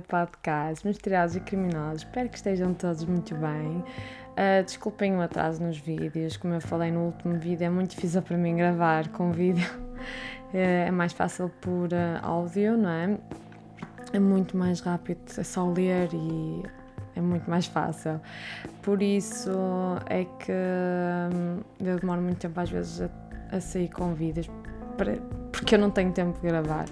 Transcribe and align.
podcast 0.00 0.86
Misteriosos 0.86 1.36
e 1.36 1.40
Criminosos. 1.40 2.02
Espero 2.02 2.28
que 2.28 2.36
estejam 2.36 2.72
todos 2.74 3.04
muito 3.04 3.34
bem. 3.34 3.84
Uh, 4.32 4.64
desculpem 4.64 5.14
o 5.14 5.20
atraso 5.20 5.62
nos 5.62 5.78
vídeos, 5.78 6.36
como 6.36 6.54
eu 6.54 6.60
falei 6.60 6.90
no 6.90 7.00
último 7.00 7.38
vídeo, 7.38 7.66
é 7.66 7.70
muito 7.70 7.90
difícil 7.90 8.22
para 8.22 8.36
mim 8.36 8.56
gravar 8.56 9.08
com 9.08 9.32
vídeo. 9.32 9.68
É, 10.54 10.88
é 10.88 10.90
mais 10.90 11.14
fácil 11.14 11.48
por 11.62 11.88
uh, 11.94 12.20
áudio, 12.20 12.76
não 12.76 12.90
é? 12.90 13.18
É 14.12 14.18
muito 14.18 14.54
mais 14.54 14.80
rápido, 14.80 15.20
é 15.38 15.42
só 15.42 15.66
ler 15.66 16.10
e 16.12 16.62
é 17.16 17.22
muito 17.22 17.48
mais 17.48 17.64
fácil. 17.64 18.20
Por 18.82 19.00
isso 19.00 19.50
é 20.10 20.24
que 20.24 20.52
hum, 20.52 21.60
eu 21.80 21.98
demoro 21.98 22.20
muito 22.20 22.36
tempo 22.36 22.60
às 22.60 22.68
vezes 22.68 23.00
a, 23.00 23.56
a 23.56 23.60
sair 23.62 23.88
com 23.88 24.12
vídeos, 24.12 24.50
para, 24.98 25.16
porque 25.50 25.74
eu 25.74 25.78
não 25.78 25.90
tenho 25.90 26.12
tempo 26.12 26.38
de 26.38 26.46
gravar. 26.46 26.84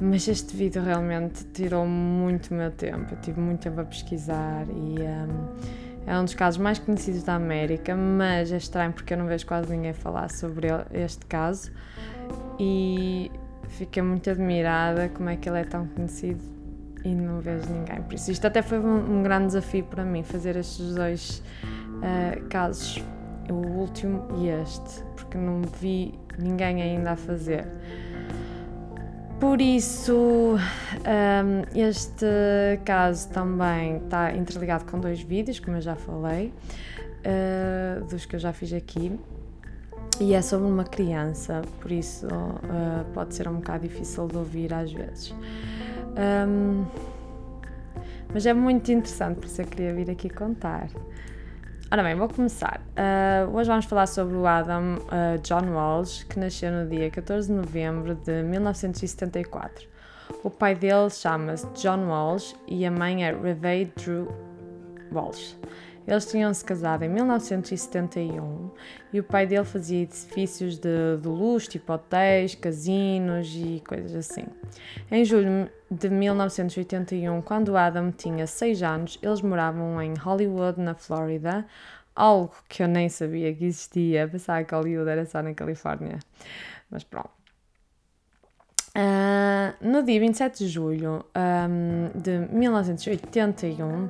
Mas 0.00 0.26
este 0.26 0.56
vídeo 0.56 0.82
realmente 0.82 1.44
tirou 1.52 1.86
muito 1.86 2.52
meu 2.52 2.70
tempo. 2.70 3.14
Eu 3.14 3.20
tive 3.20 3.40
muito 3.40 3.60
tempo 3.60 3.80
a 3.80 3.84
pesquisar 3.84 4.66
e 4.68 5.00
um, 5.00 6.06
é 6.06 6.18
um 6.18 6.24
dos 6.24 6.34
casos 6.34 6.60
mais 6.60 6.78
conhecidos 6.78 7.22
da 7.22 7.34
América, 7.34 7.94
mas 7.94 8.52
é 8.52 8.56
estranho 8.56 8.92
porque 8.92 9.14
eu 9.14 9.18
não 9.18 9.26
vejo 9.26 9.46
quase 9.46 9.70
ninguém 9.70 9.92
falar 9.92 10.30
sobre 10.30 10.68
este 10.92 11.24
caso 11.26 11.70
e 12.58 13.30
fiquei 13.68 14.02
muito 14.02 14.28
admirada 14.28 15.08
como 15.08 15.28
é 15.28 15.36
que 15.36 15.48
ele 15.48 15.60
é 15.60 15.64
tão 15.64 15.86
conhecido 15.86 16.42
e 17.04 17.14
não 17.14 17.40
vejo 17.40 17.66
ninguém. 17.70 18.02
Por 18.02 18.14
isso, 18.14 18.30
isto 18.30 18.46
até 18.46 18.62
foi 18.62 18.78
um, 18.78 19.18
um 19.18 19.22
grande 19.22 19.46
desafio 19.46 19.84
para 19.84 20.04
mim, 20.04 20.22
fazer 20.22 20.56
estes 20.56 20.94
dois 20.94 21.42
uh, 21.98 22.48
casos, 22.48 23.02
o 23.50 23.54
último 23.54 24.26
e 24.38 24.48
este, 24.48 25.02
porque 25.14 25.36
não 25.36 25.62
vi 25.80 26.14
ninguém 26.38 26.82
ainda 26.82 27.12
a 27.12 27.16
fazer. 27.16 27.66
Por 29.44 29.60
isso, 29.60 30.56
um, 30.56 31.78
este 31.78 32.26
caso 32.82 33.28
também 33.28 33.98
está 33.98 34.34
interligado 34.34 34.86
com 34.86 34.98
dois 34.98 35.20
vídeos, 35.20 35.60
como 35.60 35.76
eu 35.76 35.82
já 35.82 35.94
falei, 35.94 36.50
uh, 37.20 38.04
dos 38.06 38.24
que 38.24 38.36
eu 38.36 38.40
já 38.40 38.54
fiz 38.54 38.72
aqui, 38.72 39.20
e 40.18 40.32
é 40.32 40.40
sobre 40.40 40.66
uma 40.66 40.82
criança, 40.82 41.60
por 41.78 41.92
isso 41.92 42.26
uh, 42.26 43.04
pode 43.12 43.34
ser 43.34 43.46
um 43.46 43.56
bocado 43.56 43.86
difícil 43.86 44.26
de 44.28 44.36
ouvir 44.38 44.72
às 44.72 44.90
vezes. 44.90 45.34
Um, 46.48 46.86
mas 48.32 48.46
é 48.46 48.54
muito 48.54 48.90
interessante, 48.90 49.40
por 49.40 49.44
isso 49.44 49.60
eu 49.60 49.66
queria 49.66 49.92
vir 49.92 50.10
aqui 50.10 50.30
contar. 50.30 50.88
Ora 51.94 52.02
bem, 52.02 52.16
vou 52.16 52.28
começar. 52.28 52.80
Uh, 52.98 53.56
hoje 53.56 53.68
vamos 53.68 53.84
falar 53.84 54.08
sobre 54.08 54.34
o 54.34 54.44
Adam 54.44 54.96
uh, 54.96 55.38
John 55.44 55.74
Walsh, 55.74 56.24
que 56.24 56.40
nasceu 56.40 56.72
no 56.72 56.88
dia 56.90 57.08
14 57.08 57.46
de 57.46 57.54
novembro 57.54 58.16
de 58.16 58.42
1974. 58.42 59.86
O 60.42 60.50
pai 60.50 60.74
dele 60.74 61.08
chama-se 61.08 61.64
John 61.80 62.08
Walsh 62.08 62.52
e 62.66 62.84
a 62.84 62.90
mãe 62.90 63.24
é 63.24 63.32
Revey 63.32 63.92
Drew 63.96 64.26
Walsh. 65.12 65.56
Eles 66.06 66.26
tinham-se 66.26 66.64
casado 66.64 67.02
em 67.02 67.08
1971 67.08 68.70
e 69.12 69.20
o 69.20 69.24
pai 69.24 69.46
dele 69.46 69.64
fazia 69.64 70.02
edifícios 70.02 70.76
de, 70.76 71.16
de 71.20 71.28
luxo, 71.28 71.70
tipo 71.70 71.92
hotéis, 71.92 72.54
casinos 72.54 73.50
e 73.54 73.82
coisas 73.86 74.14
assim. 74.14 74.44
Em 75.10 75.24
julho 75.24 75.70
de 75.90 76.10
1981, 76.10 77.40
quando 77.42 77.76
Adam 77.76 78.10
tinha 78.12 78.46
6 78.46 78.82
anos, 78.82 79.18
eles 79.22 79.40
moravam 79.40 80.00
em 80.02 80.14
Hollywood, 80.14 80.80
na 80.80 80.94
Flórida, 80.94 81.66
algo 82.14 82.54
que 82.68 82.82
eu 82.82 82.88
nem 82.88 83.08
sabia 83.08 83.54
que 83.54 83.64
existia, 83.64 84.28
pensava 84.28 84.62
que 84.62 84.74
Hollywood 84.74 85.08
era 85.08 85.24
só 85.24 85.42
na 85.42 85.54
Califórnia. 85.54 86.18
Mas 86.90 87.02
pronto. 87.02 87.43
Uh, 88.96 89.74
no 89.80 90.04
dia 90.04 90.20
27 90.20 90.58
de 90.58 90.68
julho 90.68 91.24
um, 91.34 92.16
de 92.16 92.46
1981, 92.54 94.08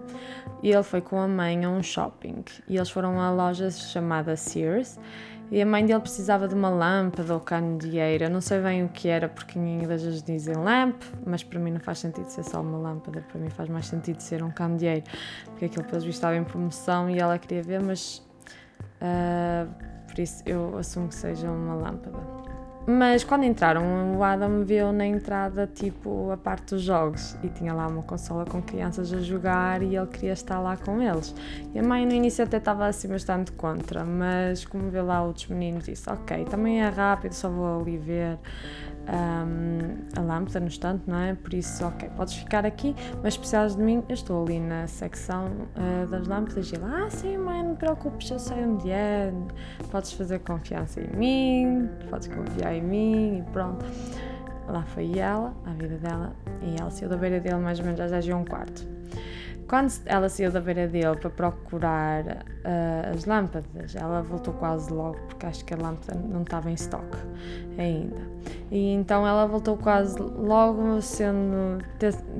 ele 0.62 0.82
foi 0.82 1.00
com 1.00 1.18
a 1.18 1.26
mãe 1.26 1.64
a 1.64 1.70
um 1.70 1.82
shopping 1.82 2.44
e 2.68 2.76
eles 2.76 2.90
foram 2.90 3.18
a 3.18 3.30
loja 3.30 3.70
chamada 3.70 4.36
Sears 4.36 4.98
e 5.50 5.62
a 5.62 5.64
mãe 5.64 5.86
dele 5.86 6.00
precisava 6.00 6.46
de 6.46 6.54
uma 6.54 6.68
lâmpada 6.68 7.32
ou 7.32 7.40
candeeira, 7.40 8.28
não 8.28 8.42
sei 8.42 8.60
bem 8.60 8.84
o 8.84 8.88
que 8.90 9.08
era 9.08 9.26
porque 9.26 9.58
em 9.58 9.78
inglês 9.78 10.22
dizem 10.22 10.54
lamp, 10.54 11.00
mas 11.24 11.42
para 11.42 11.58
mim 11.58 11.70
não 11.70 11.80
faz 11.80 12.00
sentido 12.00 12.26
ser 12.28 12.44
só 12.44 12.60
uma 12.60 12.76
lâmpada, 12.76 13.22
para 13.22 13.40
mim 13.40 13.48
faz 13.48 13.70
mais 13.70 13.86
sentido 13.86 14.20
ser 14.20 14.42
um 14.42 14.50
candeeiro, 14.50 15.04
porque 15.46 15.64
aquilo 15.64 15.84
pelos 15.84 16.04
vistos 16.04 16.16
estava 16.16 16.36
em 16.36 16.44
promoção 16.44 17.08
e 17.08 17.18
ela 17.18 17.38
queria 17.38 17.62
ver, 17.62 17.82
mas 17.82 18.18
uh, 19.00 19.66
por 20.06 20.18
isso 20.18 20.42
eu 20.44 20.76
assumo 20.76 21.08
que 21.08 21.14
seja 21.14 21.50
uma 21.50 21.74
lâmpada. 21.74 22.43
Mas 22.86 23.24
quando 23.24 23.44
entraram, 23.44 24.18
o 24.18 24.22
Adam 24.22 24.62
viu 24.62 24.92
na 24.92 25.06
entrada 25.06 25.66
tipo 25.66 26.30
a 26.30 26.36
parte 26.36 26.74
dos 26.74 26.82
jogos. 26.82 27.34
E 27.42 27.48
tinha 27.48 27.72
lá 27.72 27.86
uma 27.86 28.02
consola 28.02 28.44
com 28.44 28.60
crianças 28.60 29.12
a 29.12 29.20
jogar 29.20 29.82
e 29.82 29.96
ele 29.96 30.06
queria 30.06 30.32
estar 30.32 30.60
lá 30.60 30.76
com 30.76 31.00
eles. 31.00 31.34
E 31.74 31.78
a 31.78 31.82
mãe 31.82 32.04
no 32.04 32.12
início 32.12 32.44
até 32.44 32.58
estava 32.58 32.86
assim 32.86 33.08
bastante 33.08 33.52
contra, 33.52 34.04
mas 34.04 34.66
como 34.66 34.90
vê 34.90 35.00
lá 35.00 35.22
outros 35.22 35.46
meninos, 35.46 35.84
disse: 35.84 36.10
Ok, 36.10 36.44
também 36.44 36.82
é 36.82 36.88
rápido, 36.88 37.32
só 37.32 37.48
vou 37.48 37.80
ali 37.80 37.96
ver 37.96 38.38
um, 39.08 40.18
a 40.18 40.20
lâmpada 40.20 40.60
no 40.60 40.68
estante, 40.68 41.02
não 41.06 41.18
é? 41.18 41.34
Por 41.34 41.54
isso, 41.54 41.84
ok, 41.84 42.08
podes 42.16 42.34
ficar 42.34 42.64
aqui, 42.64 42.94
mas 43.22 43.34
se 43.34 43.38
precisares 43.38 43.76
de 43.76 43.82
mim, 43.82 44.02
eu 44.08 44.14
estou 44.14 44.44
ali 44.44 44.58
na 44.58 44.86
secção 44.86 45.46
uh, 45.76 46.06
das 46.08 46.26
lâmpadas 46.26 46.70
e 46.72 46.76
lá, 46.76 47.04
ah, 47.06 47.10
sim, 47.10 47.36
mãe, 47.36 47.62
não 47.62 47.74
te 47.74 47.78
preocupes, 47.78 48.30
eu 48.30 48.38
sei 48.38 48.64
onde 48.64 48.90
é, 48.90 49.32
podes 49.90 50.12
fazer 50.12 50.40
confiança 50.40 51.00
em 51.00 51.16
mim, 51.16 51.88
podes 52.10 52.28
confiar 52.28 52.74
em 52.74 52.82
mim 52.82 53.38
e 53.38 53.42
pronto. 53.52 53.84
Lá 54.66 54.82
foi 54.82 55.18
ela, 55.18 55.54
a 55.66 55.70
vida 55.72 55.98
dela, 55.98 56.32
e 56.62 56.80
ela 56.80 56.90
saiu 56.90 57.10
da 57.10 57.16
beira 57.18 57.38
dele 57.38 57.56
mais 57.56 57.78
ou 57.78 57.84
menos 57.84 58.00
às 58.00 58.10
10 58.10 58.26
e 58.26 58.32
um 58.32 58.44
quarto. 58.44 58.86
Quando 59.68 59.92
ela 60.04 60.28
saiu 60.28 60.52
da 60.52 60.60
beira 60.60 60.86
dele 60.86 61.16
para 61.16 61.30
procurar 61.30 62.24
uh, 62.24 63.14
as 63.14 63.24
lâmpadas, 63.24 63.96
ela 63.96 64.20
voltou 64.22 64.52
quase 64.54 64.92
logo, 64.92 65.18
porque 65.28 65.46
acho 65.46 65.64
que 65.64 65.72
a 65.72 65.76
lâmpada 65.76 66.18
não 66.18 66.42
estava 66.42 66.70
em 66.70 66.74
estoque 66.74 67.16
ainda. 67.78 68.20
E 68.70 68.92
então 68.92 69.26
ela 69.26 69.46
voltou 69.46 69.76
quase 69.76 70.18
logo, 70.20 71.00
sendo, 71.00 71.78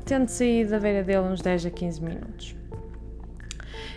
tendo 0.05 0.29
saído 0.29 0.71
da 0.71 0.79
beira 0.79 1.03
dele 1.03 1.21
uns 1.21 1.41
10 1.41 1.67
a 1.67 1.71
15 1.71 2.03
minutos. 2.03 2.57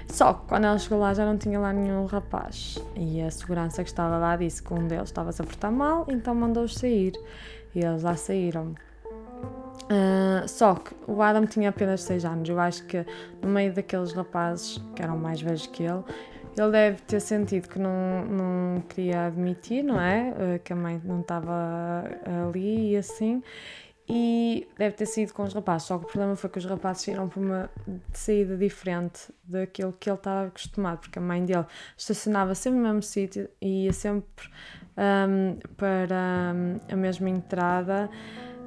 Só 0.08 0.34
que 0.34 0.48
quando 0.48 0.66
ela 0.66 0.80
chegou 0.80 1.00
lá 1.00 1.14
já 1.14 1.26
não 1.26 1.38
tinha 1.38 1.60
lá 1.60 1.74
nenhum 1.74 2.06
rapaz. 2.06 2.78
E 2.96 3.22
a 3.22 3.30
segurança 3.30 3.84
que 3.84 3.90
estava 3.90 4.18
lá 4.18 4.38
disse 4.38 4.64
que 4.64 4.74
um 4.74 4.88
deles 4.88 5.10
estava-se 5.10 5.42
a 5.42 5.46
portar 5.46 5.72
mal, 5.72 6.06
então 6.08 6.34
mandou-os 6.34 6.76
sair. 6.76 7.14
E 7.76 7.80
eles 7.80 8.04
lá 8.04 8.16
saíram. 8.16 8.74
Uh, 9.88 10.48
só 10.48 10.76
que 10.76 10.94
o 11.08 11.22
Adam 11.22 11.46
tinha 11.46 11.70
apenas 11.70 12.02
6 12.04 12.26
anos. 12.26 12.50
Eu 12.50 12.60
acho 12.60 12.86
que 12.86 13.06
no 13.42 13.50
meio 13.50 13.74
daqueles 13.74 14.12
rapazes 14.14 14.82
que 14.96 15.02
eram 15.02 15.18
mais 15.18 15.42
velhos 15.42 15.66
que 15.68 15.84
ele, 15.84 16.04
ele 16.58 16.72
deve 16.72 17.02
ter 17.04 17.22
sentido 17.22 17.70
que 17.70 17.80
não, 17.80 18.26
não 18.26 18.82
queria 18.82 19.28
admitir, 19.28 19.84
não 19.84 20.00
é? 20.00 20.32
Uh, 20.32 20.60
que 20.60 20.74
a 20.74 20.76
mãe 20.76 21.02
não 21.04 21.22
estava 21.22 22.04
ali 22.48 22.92
e 22.92 22.98
assim. 22.98 23.42
E 24.10 24.66
deve 24.78 24.96
ter 24.96 25.06
saído 25.06 25.34
com 25.34 25.44
os 25.44 25.54
rapazes. 25.54 25.88
Só 25.88 25.98
que 25.98 26.06
o 26.06 26.08
problema 26.08 26.36
foi 26.36 26.50
que 26.50 26.58
os 26.58 26.66
rapazes 26.66 27.04
saíram 27.04 27.28
por 27.28 27.44
uma 27.44 27.70
saída 28.14 28.56
diferente 28.56 29.34
daquilo 29.44 29.94
que 30.00 30.10
ele 30.10 30.18
estava 30.18 30.48
acostumado, 30.48 31.00
porque 31.00 31.20
a 31.20 31.22
mãe 31.22 31.44
dele 31.44 31.66
estacionava 31.98 32.56
sempre 32.56 32.80
no 32.80 32.86
mesmo 32.86 33.04
sítio 33.04 33.50
e 33.62 33.86
ia 33.86 33.94
sempre 33.94 34.50
um, 34.98 35.60
para 35.76 36.54
a 36.90 36.96
mesma 36.96 37.30
entrada. 37.30 38.10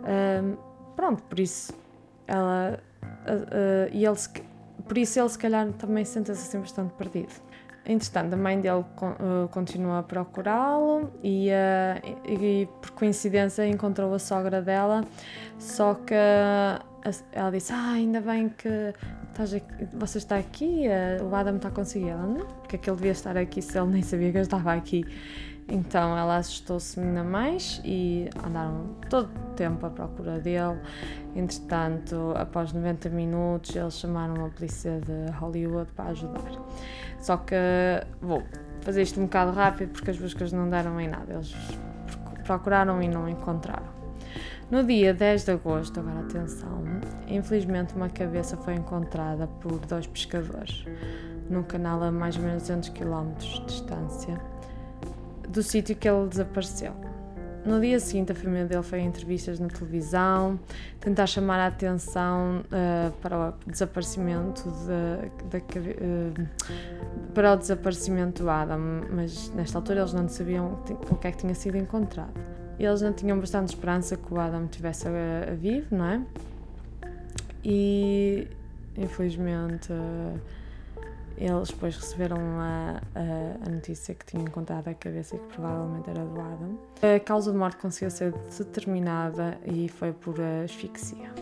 Um, 0.05 0.70
pronto, 1.01 1.23
por 1.23 1.41
isso 1.41 1.73
ela 2.27 2.79
uh, 3.03 3.33
uh, 3.33 3.91
e 3.91 4.05
ele 4.05 4.17
por 4.87 4.99
isso 4.99 5.19
ele 5.19 5.29
se 5.31 5.39
calhar 5.39 5.67
também 5.73 6.05
sente-se 6.05 6.33
assim 6.33 6.61
bastante 6.61 6.93
perdido. 6.93 7.33
Entretanto, 7.87 8.35
a 8.35 8.37
mãe 8.37 8.61
dele 8.61 8.81
uh, 8.81 9.49
continua 9.49 10.01
a 10.01 10.03
procurá-lo 10.03 11.11
e, 11.23 11.49
e, 12.29 12.69
por 12.81 12.91
coincidência 12.91 13.67
encontrou 13.67 14.13
a 14.13 14.19
sogra 14.19 14.61
dela, 14.61 15.03
só 15.59 15.95
que 15.95 16.15
ela 17.33 17.51
disse, 17.51 17.73
ah, 17.73 17.93
ainda 17.93 18.21
bem 18.21 18.51
que 18.51 18.69
estás 19.31 19.55
aqui, 19.55 19.89
você 19.95 20.19
está 20.19 20.37
aqui, 20.37 20.85
o 21.23 21.35
Adam 21.35 21.57
está. 21.57 21.71
Ela, 21.99 22.27
não, 22.27 22.47
porque 22.47 22.77
é 22.77 22.79
que 22.79 22.91
ele 22.91 22.97
devia 22.97 23.13
estar 23.13 23.37
aqui 23.37 23.63
se 23.63 23.79
ele 23.79 23.89
nem 23.89 24.03
sabia 24.03 24.31
que 24.31 24.39
eu 24.39 24.43
estava 24.43 24.75
aqui. 24.75 25.05
Então 25.71 26.19
ela 26.19 26.37
assustou-se 26.37 26.99
ainda 26.99 27.23
mais 27.23 27.81
e 27.85 28.29
andaram 28.45 28.87
todo 29.09 29.27
o 29.27 29.55
tempo 29.55 29.87
à 29.87 29.91
procura 29.91 30.41
dele. 30.41 30.81
Entretanto, 31.37 32.35
após 32.35 32.73
90 32.73 33.09
minutos, 33.11 33.77
eles 33.77 33.95
chamaram 33.95 34.45
a 34.45 34.49
polícia 34.49 35.01
de 35.01 35.31
Hollywood 35.39 35.89
para 35.93 36.11
ajudar. 36.11 36.51
Só 37.21 37.37
que 37.37 37.55
vou 38.21 38.43
fazer 38.81 39.03
isto 39.03 39.21
um 39.21 39.25
bocado 39.25 39.53
rápido 39.53 39.91
porque 39.93 40.11
as 40.11 40.19
buscas 40.19 40.53
não 40.53 40.69
deram 40.69 41.01
em 41.01 41.07
nada. 41.07 41.35
Eles 41.35 41.55
procuraram 42.45 43.01
e 43.01 43.07
não 43.07 43.29
encontraram. 43.29 44.01
No 44.73 44.83
dia 44.83 45.15
10 45.15 45.45
de 45.45 45.53
agosto, 45.53 46.01
agora 46.01 46.21
atenção, 46.21 46.83
infelizmente 47.29 47.95
uma 47.95 48.09
cabeça 48.09 48.57
foi 48.57 48.75
encontrada 48.75 49.47
por 49.47 49.79
dois 49.87 50.07
pescadores 50.07 50.85
num 51.49 51.63
canal 51.65 52.03
a 52.03 52.13
mais 52.13 52.37
ou 52.37 52.43
menos 52.43 52.63
200 52.63 52.89
km 52.91 53.35
de 53.39 53.67
distância 53.67 54.41
do 55.51 55.63
sítio 55.63 55.97
que 55.97 56.09
ele 56.09 56.29
desapareceu. 56.29 56.95
no 57.65 57.81
dia 57.81 58.01
seguinte, 58.01 58.33
a 58.33 58.35
família 58.35 58.65
dele 58.65 58.83
foi 58.83 59.01
a 59.01 59.03
entrevistas 59.03 59.59
na 59.59 59.69
televisão, 59.69 60.59
tentar 61.01 61.27
chamar 61.27 61.59
a 61.61 61.67
atenção 61.67 62.63
uh, 62.67 63.13
para 63.21 63.51
o 63.51 63.71
desaparecimento 63.71 64.63
de, 64.71 65.59
de, 65.59 65.91
uh, 65.91 66.49
para 67.35 67.53
o 67.53 67.57
desaparecimento 67.57 68.43
do 68.43 68.51
Adam, 68.51 68.81
mas 69.11 69.51
nesta 69.51 69.79
altura 69.79 70.01
eles 70.01 70.13
não 70.13 70.29
sabiam 70.29 70.79
o 71.11 71.17
que 71.17 71.27
é 71.27 71.33
que 71.33 71.39
tinha 71.39 71.55
sido 71.55 71.77
encontrado. 71.77 72.33
Eles 72.79 73.03
não 73.03 73.13
tinham 73.13 73.39
bastante 73.39 73.69
esperança 73.69 74.17
que 74.17 74.33
o 74.33 74.41
Adam 74.41 74.65
estivesse 74.65 75.07
a, 75.07 75.53
a 75.53 75.55
vivo, 75.55 75.95
não 75.95 76.07
é? 76.07 76.23
E 77.63 78.49
infelizmente. 78.97 79.93
Uh, 79.93 80.60
eles 81.41 81.71
depois 81.71 81.97
receberam 81.97 82.39
a, 82.39 83.01
a, 83.15 83.67
a, 83.67 83.71
notícia 83.71 84.15
que 84.15 84.27
tinham 84.27 84.45
encontrado 84.45 84.89
a 84.89 84.95
cabeça 84.95 85.37
e 85.37 85.39
que 85.39 85.47
provavelmente 85.47 86.11
era 86.11 86.25
do 86.25 86.39
Adam. 86.39 86.79
A 87.17 87.19
causa 87.19 87.51
de 87.51 87.57
morte 87.57 87.79
conseguiu 87.79 88.11
ser 88.11 88.33
determinada 88.59 89.59
e 89.65 89.89
foi 89.89 90.13
por 90.13 90.37
asfixia. 90.63 91.33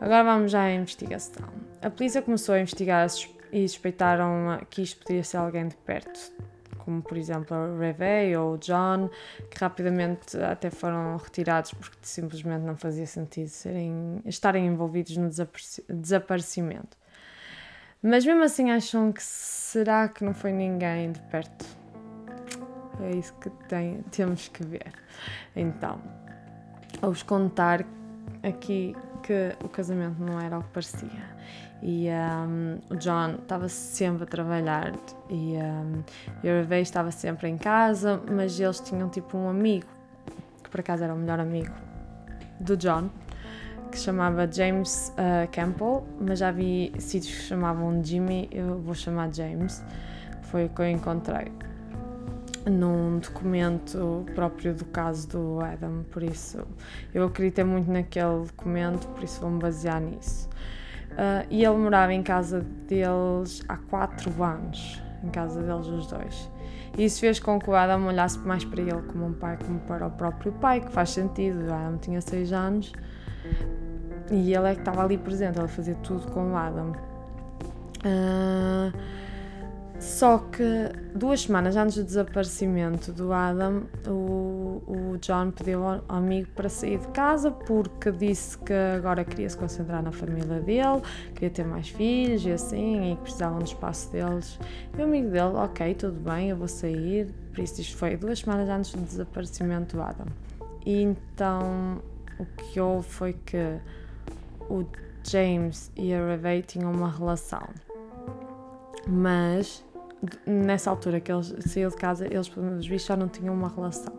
Agora 0.00 0.22
vamos 0.22 0.52
já 0.52 0.62
à 0.62 0.72
investigação. 0.72 1.48
A 1.82 1.90
polícia 1.90 2.22
começou 2.22 2.54
a 2.54 2.60
investigar 2.60 3.06
e 3.52 3.68
suspeitaram 3.68 4.58
que 4.70 4.82
isto 4.82 5.04
podia 5.04 5.24
ser 5.24 5.38
alguém 5.38 5.66
de 5.66 5.76
perto, 5.76 6.32
como 6.78 7.02
por 7.02 7.18
exemplo 7.18 7.56
o 7.56 7.78
Reve 7.78 8.36
ou 8.36 8.54
o 8.54 8.58
John, 8.58 9.10
que 9.50 9.58
rapidamente 9.58 10.38
até 10.38 10.70
foram 10.70 11.16
retirados 11.16 11.72
porque 11.74 11.98
simplesmente 12.02 12.62
não 12.62 12.76
fazia 12.76 13.06
sentido 13.06 13.48
serem, 13.48 14.22
estarem 14.24 14.66
envolvidos 14.66 15.16
no 15.16 15.28
desaparecimento. 15.88 16.99
Mas 18.02 18.24
mesmo 18.24 18.42
assim 18.42 18.70
acham 18.70 19.12
que 19.12 19.22
será 19.22 20.08
que 20.08 20.24
não 20.24 20.32
foi 20.32 20.52
ninguém 20.52 21.12
de 21.12 21.20
perto? 21.20 21.66
É 23.02 23.10
isso 23.14 23.34
que 23.34 23.50
tem, 23.68 24.02
temos 24.10 24.48
que 24.48 24.64
ver. 24.64 24.92
Então, 25.54 26.00
vou-vos 27.00 27.22
contar 27.22 27.84
aqui 28.42 28.96
que 29.22 29.54
o 29.62 29.68
casamento 29.68 30.18
não 30.18 30.40
era 30.40 30.58
o 30.58 30.62
que 30.62 30.70
parecia. 30.70 31.40
E 31.82 32.08
um, 32.08 32.78
o 32.90 32.96
John 32.96 33.36
estava 33.42 33.68
sempre 33.68 34.24
a 34.24 34.26
trabalhar 34.26 34.92
e, 35.28 35.56
um, 35.56 36.02
e 36.42 36.48
o 36.48 36.52
Revei 36.52 36.80
estava 36.82 37.10
sempre 37.10 37.48
em 37.48 37.56
casa, 37.56 38.20
mas 38.30 38.58
eles 38.58 38.80
tinham 38.80 39.08
tipo 39.08 39.36
um 39.36 39.48
amigo, 39.48 39.86
que 40.62 40.70
por 40.70 40.80
acaso 40.80 41.04
era 41.04 41.14
o 41.14 41.18
melhor 41.18 41.40
amigo 41.40 41.72
do 42.60 42.76
John, 42.76 43.10
que 43.90 43.98
chamava 43.98 44.50
James 44.50 45.12
uh, 45.16 45.50
Campbell, 45.50 46.06
mas 46.20 46.38
já 46.38 46.50
vi 46.50 46.92
sítios 46.98 47.34
que 47.34 47.42
chamavam 47.42 48.02
Jimmy, 48.02 48.48
eu 48.52 48.78
vou 48.78 48.94
chamar 48.94 49.34
James, 49.34 49.84
foi 50.42 50.66
o 50.66 50.68
que 50.68 50.80
eu 50.80 50.88
encontrei 50.88 51.50
num 52.68 53.18
documento 53.18 54.24
próprio 54.34 54.74
do 54.74 54.84
caso 54.86 55.28
do 55.28 55.60
Adam, 55.60 56.04
por 56.10 56.22
isso 56.22 56.66
eu 57.12 57.24
acreditei 57.24 57.64
muito 57.64 57.90
naquele 57.90 58.44
documento, 58.46 59.08
por 59.08 59.24
isso 59.24 59.40
vou-me 59.40 59.58
basear 59.58 60.00
nisso. 60.00 60.48
Uh, 61.12 61.46
e 61.50 61.64
ele 61.64 61.76
morava 61.76 62.14
em 62.14 62.22
casa 62.22 62.60
deles 62.86 63.62
há 63.68 63.76
quatro 63.76 64.42
anos, 64.42 65.02
em 65.24 65.28
casa 65.30 65.60
deles 65.60 65.86
os 65.86 66.06
dois. 66.06 66.50
E 66.96 67.04
isso 67.04 67.20
fez 67.20 67.40
com 67.40 67.58
que 67.58 67.68
o 67.68 67.74
Adam 67.74 68.06
olhasse 68.06 68.38
mais 68.38 68.64
para 68.64 68.80
ele 68.80 69.02
como 69.08 69.26
um 69.26 69.32
pai, 69.32 69.58
como 69.64 69.80
para 69.80 70.06
o 70.06 70.10
próprio 70.10 70.52
pai, 70.52 70.80
que 70.80 70.90
faz 70.90 71.10
sentido. 71.10 71.66
O 71.66 71.72
Adam 71.72 71.98
tinha 71.98 72.20
seis 72.20 72.52
anos 72.52 72.92
e 74.30 74.54
ele 74.54 74.68
é 74.68 74.74
que 74.74 74.80
estava 74.80 75.02
ali 75.02 75.18
presente, 75.18 75.58
ele 75.58 75.68
fazia 75.68 75.94
tudo 75.96 76.30
com 76.30 76.52
o 76.52 76.56
Adam. 76.56 76.92
Uh, 78.04 78.92
só 80.00 80.38
que 80.38 80.64
duas 81.14 81.42
semanas 81.42 81.76
antes 81.76 81.96
do 81.96 82.04
desaparecimento 82.04 83.12
do 83.12 83.34
Adam, 83.34 83.82
o, 84.06 84.82
o 84.86 85.18
John 85.20 85.50
pediu 85.50 85.84
ao 85.84 86.02
amigo 86.08 86.48
para 86.54 86.70
sair 86.70 86.98
de 86.98 87.08
casa 87.08 87.50
porque 87.50 88.10
disse 88.10 88.56
que 88.56 88.72
agora 88.72 89.22
queria 89.24 89.48
se 89.50 89.58
concentrar 89.58 90.02
na 90.02 90.10
família 90.10 90.58
dele, 90.60 91.02
queria 91.34 91.50
ter 91.50 91.66
mais 91.66 91.90
filhos 91.90 92.46
e 92.46 92.50
assim, 92.50 93.12
e 93.12 93.16
que 93.16 93.22
precisavam 93.22 93.58
do 93.58 93.66
espaço 93.66 94.10
deles. 94.10 94.58
E 94.96 95.02
o 95.02 95.04
amigo 95.04 95.28
dele, 95.28 95.54
ok, 95.56 95.94
tudo 95.94 96.18
bem, 96.18 96.48
eu 96.48 96.56
vou 96.56 96.68
sair. 96.68 97.26
Por 97.52 97.62
isso, 97.62 97.82
isto 97.82 97.96
foi 97.98 98.16
duas 98.16 98.38
semanas 98.38 98.70
antes 98.70 98.94
do 98.94 99.02
desaparecimento 99.02 99.96
do 99.96 100.02
Adam. 100.02 100.26
E 100.86 101.02
então 101.02 102.00
o 102.40 102.46
que 102.56 102.80
houve 102.80 103.08
foi 103.08 103.32
que 103.32 103.78
o 104.68 104.84
James 105.28 105.92
e 105.96 106.14
a 106.14 106.24
Revey 106.26 106.62
tinham 106.62 106.90
uma 106.90 107.10
relação. 107.10 107.68
Mas 109.06 109.84
nessa 110.46 110.90
altura 110.90 111.20
que 111.20 111.32
eles 111.32 111.54
saíram 111.66 111.90
de 111.90 111.96
casa, 111.96 112.26
eles 112.26 112.48
pelos 112.48 112.86
vistos 112.86 113.08
já 113.08 113.16
não 113.16 113.28
tinham 113.28 113.54
uma 113.54 113.68
relação. 113.68 114.12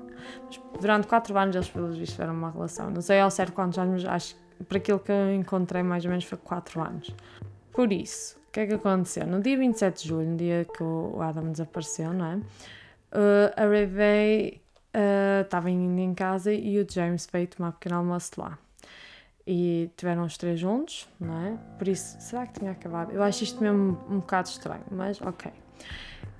Mas 0.46 0.62
durante 0.80 1.08
quatro 1.08 1.38
anos 1.38 1.56
eles 1.56 1.70
pelos 1.70 1.98
vistos 1.98 2.16
tiveram 2.16 2.34
uma 2.34 2.52
relação. 2.52 2.90
Não 2.90 3.02
sei 3.02 3.20
ao 3.20 3.32
certo 3.32 3.54
quantos 3.54 3.78
anos, 3.78 4.04
mas 4.04 4.14
acho 4.14 4.36
que 4.36 4.64
por 4.64 4.78
aquilo 4.78 5.00
que 5.00 5.12
eu 5.12 5.34
encontrei 5.34 5.84
mais 5.84 6.04
ou 6.06 6.10
menos 6.10 6.26
foi 6.26 6.38
quatro 6.38 6.82
anos. 6.82 7.16
Por 7.72 7.92
isso, 7.92 8.38
o 8.48 8.52
que 8.52 8.60
é 8.62 8.68
que 8.68 8.74
aconteceu? 8.74 9.26
No 9.26 9.42
dia 9.42 9.58
27 9.58 10.04
de 10.04 10.10
julho, 10.10 10.28
no 10.28 10.38
dia 10.38 10.66
que 10.66 10.84
o 10.84 11.22
Adam 11.22 11.52
desapareceu, 11.52 12.14
não 12.14 12.26
é? 12.26 12.36
Uh, 12.36 13.52
a 13.58 13.66
Revey 13.66 14.61
uh, 14.96 15.42
estava 15.42 15.70
indo 15.70 16.00
em 16.00 16.14
casa 16.14 16.54
e 16.54 16.80
o 16.80 16.88
James 16.90 17.28
veio 17.32 17.48
tomar 17.48 17.74
pequeno 17.74 17.98
almoço 17.98 18.32
lá 18.38 18.58
e 19.46 19.90
tiveram 19.98 20.24
os 20.24 20.38
três 20.38 20.60
juntos, 20.60 21.08
não 21.20 21.36
é? 21.46 21.58
Por 21.78 21.88
isso, 21.88 22.16
será 22.20 22.46
que 22.46 22.60
tinha 22.60 22.72
acabado? 22.72 23.12
Eu 23.12 23.24
acho 23.24 23.44
isto 23.44 23.62
mesmo 23.62 24.00
um 24.10 24.20
bocado 24.20 24.48
estranho, 24.48 24.84
mas 24.92 25.20
ok. 25.22 25.52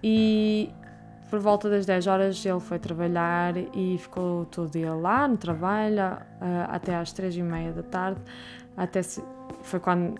E 0.04 0.70
por 1.30 1.40
volta 1.40 1.70
das 1.70 1.86
10 1.86 2.08
horas 2.08 2.46
ele 2.46 2.60
foi 2.60 2.78
trabalhar 2.78 3.56
e 3.74 3.98
ficou 3.98 4.46
todo 4.46 4.70
dia 4.70 4.94
lá 4.94 5.28
no 5.28 5.38
trabalho 5.38 6.14
uh, 6.14 6.68
até 6.70 6.96
às 6.96 7.12
3 7.14 7.38
e 7.38 7.42
meia 7.42 7.72
da 7.72 7.84
tarde. 7.84 8.22
Até 8.76 9.02
se, 9.02 9.24
foi, 9.64 9.80
quando, 9.80 10.20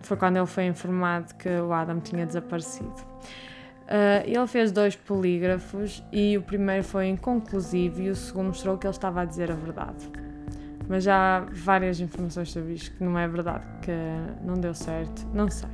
foi 0.00 0.16
quando 0.16 0.36
ele 0.36 0.46
foi 0.46 0.66
informado 0.66 1.34
que 1.34 1.48
o 1.48 1.72
Adam 1.72 2.00
tinha 2.00 2.24
desaparecido. 2.24 2.94
Uh, 3.92 4.24
ele 4.24 4.46
fez 4.46 4.72
dois 4.72 4.96
polígrafos 4.96 6.02
e 6.10 6.38
o 6.38 6.42
primeiro 6.42 6.82
foi 6.82 7.08
inconclusivo 7.08 8.00
e 8.00 8.08
o 8.08 8.16
segundo 8.16 8.46
mostrou 8.46 8.78
que 8.78 8.86
ele 8.86 8.94
estava 8.94 9.20
a 9.20 9.24
dizer 9.26 9.52
a 9.52 9.54
verdade 9.54 10.08
mas 10.88 11.04
já 11.04 11.38
há 11.38 11.40
várias 11.50 12.00
informações 12.00 12.50
sobre 12.50 12.74
isto 12.74 12.94
que 12.96 13.02
não 13.02 13.18
é 13.18 13.26
verdade, 13.26 13.64
que 13.80 13.92
não 14.44 14.54
deu 14.54 14.74
certo, 14.74 15.26
não 15.32 15.48
sei. 15.48 15.68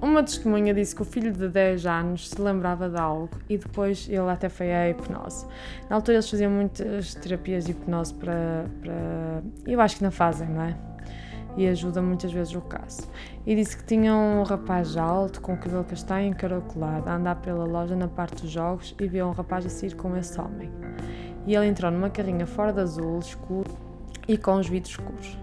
Uma 0.00 0.22
testemunha 0.22 0.72
disse 0.72 0.94
que 0.94 1.02
o 1.02 1.04
filho 1.04 1.30
de 1.30 1.48
10 1.48 1.84
anos 1.84 2.30
se 2.30 2.40
lembrava 2.40 2.88
de 2.88 2.98
algo 2.98 3.28
e 3.48 3.58
depois 3.58 4.08
ele 4.08 4.30
até 4.30 4.48
foi 4.48 4.72
à 4.72 4.88
hipnose. 4.88 5.44
Na 5.90 5.96
altura 5.96 6.16
eles 6.16 6.30
faziam 6.30 6.50
muitas 6.50 7.14
terapias 7.14 7.64
de 7.66 7.72
hipnose 7.72 8.14
para. 8.14 8.64
para 8.80 9.42
eu 9.66 9.78
acho 9.80 9.96
que 9.96 10.04
não 10.04 10.10
fazem, 10.10 10.48
não 10.48 10.62
é? 10.62 10.74
E 11.56 11.66
ajuda 11.66 12.00
muitas 12.00 12.32
vezes 12.32 12.54
o 12.54 12.60
caso. 12.60 13.02
E 13.44 13.54
disse 13.54 13.76
que 13.76 13.84
tinha 13.84 14.14
um 14.14 14.42
rapaz 14.42 14.96
alto, 14.96 15.40
com 15.40 15.56
cabelo 15.56 15.84
castanho 15.84 16.28
encaracolado, 16.28 17.08
a 17.08 17.16
andar 17.16 17.36
pela 17.36 17.64
loja 17.64 17.96
na 17.96 18.08
parte 18.08 18.42
dos 18.42 18.50
jogos 18.50 18.94
e 19.00 19.08
viu 19.08 19.26
um 19.26 19.32
rapaz 19.32 19.66
a 19.66 19.68
sair 19.68 19.94
com 19.94 20.16
esse 20.16 20.40
homem 20.40 20.70
e 21.46 21.54
ele 21.54 21.66
entrou 21.66 21.90
numa 21.90 22.10
carrinha 22.10 22.46
fora 22.46 22.72
de 22.72 22.80
azul 22.80 23.18
escuro 23.18 23.70
e 24.28 24.36
com 24.36 24.54
os 24.54 24.68
vidros 24.68 24.92
escuros. 24.92 25.38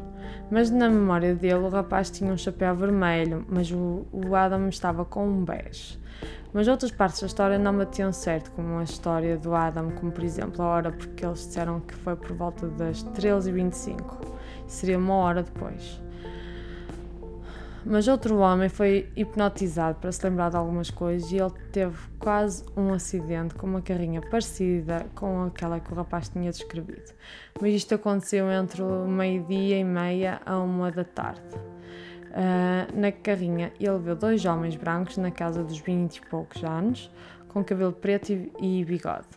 Mas 0.49 0.69
na 0.71 0.89
memória 0.89 1.35
dele 1.35 1.55
o 1.55 1.69
rapaz 1.69 2.09
tinha 2.09 2.31
um 2.31 2.37
chapéu 2.37 2.73
vermelho, 2.75 3.45
mas 3.49 3.69
o, 3.71 4.05
o 4.11 4.35
Adam 4.35 4.69
estava 4.69 5.03
com 5.03 5.27
um 5.27 5.43
bege. 5.43 5.99
Mas 6.53 6.67
outras 6.67 6.91
partes 6.91 7.19
da 7.19 7.27
história 7.27 7.59
não 7.59 7.77
batiam 7.77 8.13
certo, 8.13 8.51
como 8.51 8.77
a 8.77 8.83
história 8.83 9.37
do 9.37 9.53
Adam, 9.53 9.91
como 9.91 10.11
por 10.11 10.23
exemplo 10.23 10.63
a 10.63 10.67
hora, 10.67 10.91
porque 10.91 11.25
eles 11.25 11.39
disseram 11.39 11.81
que 11.81 11.93
foi 11.93 12.15
por 12.15 12.31
volta 12.33 12.67
das 12.67 13.03
13h25. 13.03 14.37
Seria 14.67 14.97
uma 14.97 15.15
hora 15.15 15.43
depois. 15.43 16.01
Mas 17.89 18.05
outro 18.09 18.39
homem 18.39 18.67
foi 18.67 19.09
hipnotizado 19.15 19.97
para 20.00 20.12
se 20.12 20.21
lembrar 20.27 20.50
de 20.50 20.57
algumas 20.57 20.89
coisas 20.89 21.31
e 21.31 21.38
ele 21.38 21.53
teve 21.71 21.95
quase 22.19 22.65
um 22.75 22.91
acidente 22.91 23.55
com 23.55 23.65
uma 23.65 23.81
carrinha 23.81 24.19
parecida 24.19 25.05
com 25.15 25.43
aquela 25.43 25.79
que 25.79 25.93
o 25.93 25.95
rapaz 25.95 26.27
tinha 26.27 26.51
descrevido. 26.51 27.13
Mas 27.62 27.74
isto 27.74 27.95
aconteceu 27.95 28.51
entre 28.51 28.83
meio-dia 28.83 29.79
e 29.79 29.86
meia 29.86 30.41
a 30.45 30.59
uma 30.59 30.91
da 30.91 31.05
tarde. 31.05 31.55
Uh, 32.27 33.00
na 33.00 33.09
carrinha 33.09 33.71
ele 33.79 34.00
viu 34.00 34.17
dois 34.17 34.43
homens 34.43 34.75
brancos 34.75 35.15
na 35.15 35.31
casa 35.31 35.63
dos 35.63 35.79
20 35.79 36.17
e 36.17 36.21
poucos 36.25 36.62
anos, 36.65 37.09
com 37.47 37.63
cabelo 37.63 37.93
preto 37.93 38.33
e 38.59 38.83
bigode. 38.83 39.37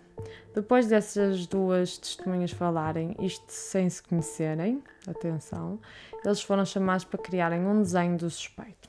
Depois 0.55 0.87
dessas 0.87 1.47
duas 1.47 1.99
testemunhas 1.99 2.51
falarem, 2.51 3.15
isto 3.21 3.45
sem 3.49 3.89
se 3.89 4.03
conhecerem, 4.03 4.83
atenção, 5.07 5.79
eles 6.25 6.43
foram 6.43 6.65
chamados 6.65 7.05
para 7.05 7.21
criarem 7.21 7.61
um 7.61 7.83
desenho 7.83 8.17
do 8.17 8.29
suspeito. 8.29 8.89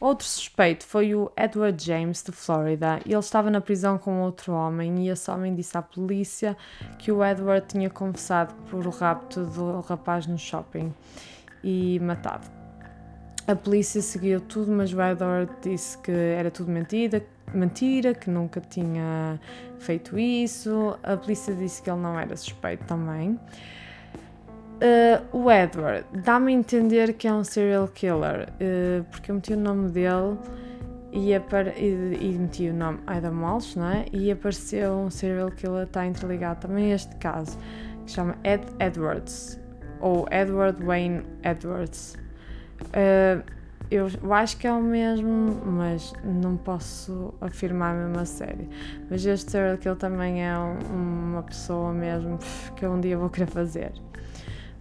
Outro 0.00 0.26
suspeito 0.26 0.84
foi 0.84 1.14
o 1.14 1.30
Edward 1.36 1.82
James, 1.82 2.22
de 2.22 2.32
Flórida, 2.32 3.00
e 3.06 3.12
ele 3.12 3.20
estava 3.20 3.50
na 3.50 3.60
prisão 3.60 3.96
com 3.96 4.20
outro 4.22 4.52
homem, 4.52 5.04
e 5.04 5.08
esse 5.08 5.30
homem 5.30 5.54
disse 5.54 5.78
à 5.78 5.82
polícia 5.82 6.56
que 6.98 7.10
o 7.12 7.24
Edward 7.24 7.66
tinha 7.66 7.88
confessado 7.88 8.54
por 8.70 8.86
o 8.86 8.90
rapto 8.90 9.44
do 9.46 9.80
rapaz 9.80 10.26
no 10.26 10.36
shopping 10.36 10.92
e 11.62 11.98
matado. 12.00 12.46
A 13.46 13.54
polícia 13.54 14.00
seguiu 14.00 14.40
tudo, 14.40 14.72
mas 14.72 14.92
o 14.92 15.00
Edward 15.00 15.52
disse 15.62 15.98
que 15.98 16.10
era 16.10 16.50
tudo 16.50 16.70
mentira, 16.70 17.24
mentira, 17.56 18.14
que 18.14 18.30
nunca 18.30 18.60
tinha 18.60 19.40
feito 19.78 20.18
isso. 20.18 20.98
A 21.02 21.16
polícia 21.16 21.54
disse 21.54 21.82
que 21.82 21.90
ele 21.90 22.00
não 22.00 22.18
era 22.18 22.36
suspeito 22.36 22.84
também. 22.84 23.38
Uh, 24.74 25.38
o 25.38 25.50
Edward 25.50 26.04
dá-me 26.24 26.52
a 26.52 26.56
entender 26.56 27.14
que 27.14 27.28
é 27.28 27.32
um 27.32 27.44
serial 27.44 27.86
killer, 27.88 28.48
uh, 28.48 29.04
porque 29.04 29.30
eu 29.30 29.36
meti 29.36 29.52
o 29.52 29.56
nome 29.56 29.88
dele 29.90 30.36
e, 31.12 31.32
e, 31.32 31.38
e 32.20 32.38
meti 32.38 32.68
o 32.68 32.74
nome 32.74 32.98
Adam 33.06 33.40
Walsh, 33.40 33.76
não 33.76 33.88
é? 33.88 34.06
E 34.12 34.32
apareceu 34.32 34.92
um 34.92 35.10
serial 35.10 35.50
killer, 35.52 35.84
está 35.84 36.04
interligado 36.04 36.60
também 36.66 36.90
a 36.90 36.96
este 36.96 37.14
caso, 37.16 37.56
que 38.04 38.10
se 38.10 38.16
chama 38.16 38.36
Ed 38.42 38.64
Edwards, 38.80 39.60
ou 40.00 40.26
Edward 40.32 40.82
Wayne 40.84 41.22
Edwards. 41.44 42.16
Uh, 42.88 43.42
eu 43.90 44.08
acho 44.32 44.56
que 44.56 44.66
é 44.66 44.72
o 44.72 44.82
mesmo, 44.82 45.60
mas 45.66 46.12
não 46.24 46.56
posso 46.56 47.34
afirmar 47.40 47.94
mesmo 47.94 48.18
a 48.18 48.24
sério. 48.24 48.68
Mas 49.10 49.24
este 49.24 49.50
serial 49.50 49.78
killer 49.78 49.96
também 49.96 50.44
é 50.44 50.58
um, 50.58 50.78
uma 51.30 51.42
pessoa 51.42 51.92
mesmo 51.92 52.38
que 52.76 52.86
um 52.86 53.00
dia 53.00 53.16
vou 53.18 53.28
querer 53.28 53.46
fazer. 53.46 53.92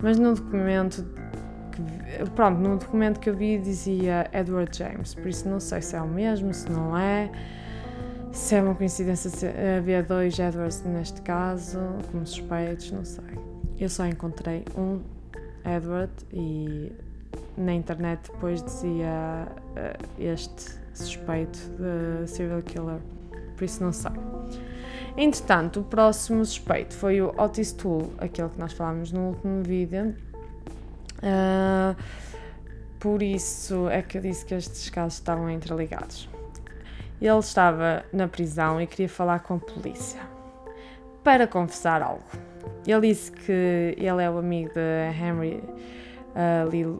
Mas 0.02 0.18
no 0.18 0.34
documento 0.34 1.06
que, 1.72 2.30
pronto, 2.32 2.60
no 2.60 2.78
documento 2.78 3.20
que 3.20 3.30
eu 3.30 3.36
vi 3.36 3.58
dizia 3.58 4.30
Edward 4.34 4.76
James, 4.78 5.14
por 5.14 5.28
isso 5.28 5.48
não 5.48 5.60
sei 5.60 5.82
se 5.82 5.96
é 5.96 6.02
o 6.02 6.08
mesmo, 6.08 6.54
se 6.54 6.72
não 6.72 6.98
é, 6.98 7.32
se 8.32 8.56
é 8.56 8.62
uma 8.62 8.76
coincidência 8.76 9.30
havia 9.78 10.04
dois 10.04 10.38
Edwards 10.40 10.84
neste 10.84 11.22
caso, 11.22 11.80
como 12.12 12.26
suspeitos, 12.26 12.92
não 12.92 13.04
sei. 13.04 13.24
Eu 13.80 13.90
só 13.90 14.06
encontrei 14.06 14.64
um 14.78 15.02
Edward 15.66 16.14
e 16.32 16.92
na 17.58 17.74
internet 17.74 18.32
depois 18.32 18.62
dizia 18.64 19.48
uh, 19.48 20.22
este 20.22 20.80
suspeito 20.94 21.60
de 21.78 22.28
serial 22.28 22.62
killer, 22.62 23.00
por 23.56 23.64
isso 23.64 23.84
não 23.84 23.92
sei. 23.92 24.12
Entretanto, 25.16 25.82
o 25.82 25.84
próximo 25.84 26.44
suspeito 26.46 26.94
foi 26.94 27.22
o 27.22 27.34
Otis 27.38 27.72
Tool, 27.72 28.12
aquele 28.18 28.50
que 28.50 28.60
nós 28.60 28.74
falámos 28.74 29.12
no 29.12 29.30
último 29.30 29.62
vídeo, 29.64 30.16
Uh, 31.24 31.96
por 33.00 33.24
isso 33.24 33.88
é 33.88 34.02
que 34.02 34.18
eu 34.18 34.22
disse 34.22 34.46
que 34.46 34.54
estes 34.54 34.90
casos 34.90 35.14
estavam 35.16 35.50
interligados. 35.50 36.30
Ele 37.22 37.40
estava 37.40 38.04
na 38.12 38.28
prisão 38.28 38.82
e 38.82 38.86
queria 38.86 39.08
falar 39.08 39.40
com 39.40 39.56
a 39.56 39.60
polícia 39.60 40.20
para 41.24 41.48
confessar 41.48 42.02
algo. 42.02 42.26
Ele 42.86 43.08
disse 43.08 43.32
que 43.32 43.96
ele 43.98 44.22
é 44.22 44.30
o 44.30 44.38
amigo 44.38 44.74
de 44.74 45.18
Henry 45.18 45.64
uh, 46.36 46.70
Lee. 46.70 47.00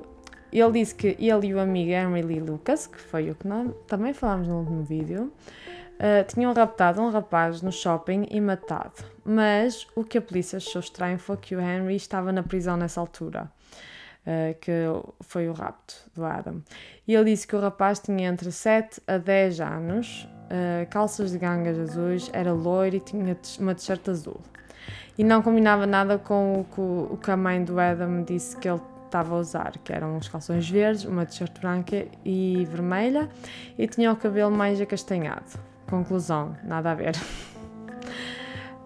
Ele 0.54 0.72
disse 0.72 0.94
que 0.94 1.18
ele 1.20 1.48
e 1.48 1.54
o 1.54 1.60
amigo 1.60 1.92
Henry 1.92 2.22
Lee 2.22 2.40
Lucas, 2.40 2.86
que 2.86 3.00
foi 3.00 3.32
o 3.32 3.36
que 3.36 3.48
nós 3.48 3.72
também 3.88 4.14
falámos 4.14 4.48
no 4.48 4.60
último 4.60 4.84
vídeo, 4.84 5.34
uh, 5.96 6.24
tinham 6.32 6.54
raptado 6.54 7.02
um 7.02 7.10
rapaz 7.10 7.62
no 7.62 7.72
shopping 7.72 8.28
e 8.30 8.40
matado. 8.40 9.04
Mas 9.26 9.88
o 9.96 10.04
que 10.04 10.18
a 10.18 10.22
polícia 10.22 10.58
achou 10.58 10.80
estranho 10.80 11.18
foi 11.18 11.38
que 11.38 11.56
o 11.56 11.60
Henry 11.60 11.96
estava 11.96 12.32
na 12.32 12.44
prisão 12.44 12.78
nessa 12.78 13.02
altura 13.02 13.50
uh, 14.24 14.54
que 14.60 14.72
foi 15.22 15.48
o 15.48 15.54
rapto 15.54 15.96
do 16.14 16.24
Adam. 16.26 16.62
E 17.08 17.14
ele 17.14 17.32
disse 17.32 17.48
que 17.48 17.56
o 17.56 17.60
rapaz 17.60 18.00
tinha 18.00 18.28
entre 18.28 18.52
7 18.52 19.02
a 19.08 19.18
10 19.18 19.62
anos, 19.62 20.28
uh, 20.46 20.90
calças 20.90 21.32
de 21.32 21.38
gangas 21.38 21.78
azuis, 21.80 22.30
era 22.34 22.54
loiro 22.54 22.96
e 22.96 23.00
tinha 23.00 23.38
uma 23.60 23.76
t-shirt 23.76 24.08
azul. 24.08 24.40
E 25.18 25.24
não 25.24 25.42
combinava 25.42 25.86
nada 25.86 26.18
com 26.18 26.62
o 26.62 26.64
que, 26.64 26.82
o 26.82 27.18
que 27.18 27.32
a 27.32 27.38
mãe 27.38 27.64
do 27.64 27.80
Adam 27.80 28.24
disse 28.24 28.58
que 28.58 28.68
ele 28.68 28.82
estava 29.14 29.36
a 29.36 29.38
usar, 29.38 29.74
que 29.84 29.94
eram 29.94 30.18
uns 30.18 30.28
calções 30.28 30.68
verdes, 30.68 31.06
uma 31.06 31.24
t-shirt 31.24 31.60
branca 31.60 32.08
e 32.26 32.66
vermelha 32.66 33.30
e 33.78 33.86
tinha 33.86 34.12
o 34.12 34.16
cabelo 34.16 34.50
mais 34.50 34.82
acastanhado. 34.82 35.60
Conclusão, 35.88 36.58
nada 36.64 36.92
a 36.92 36.96
ver. 36.96 37.14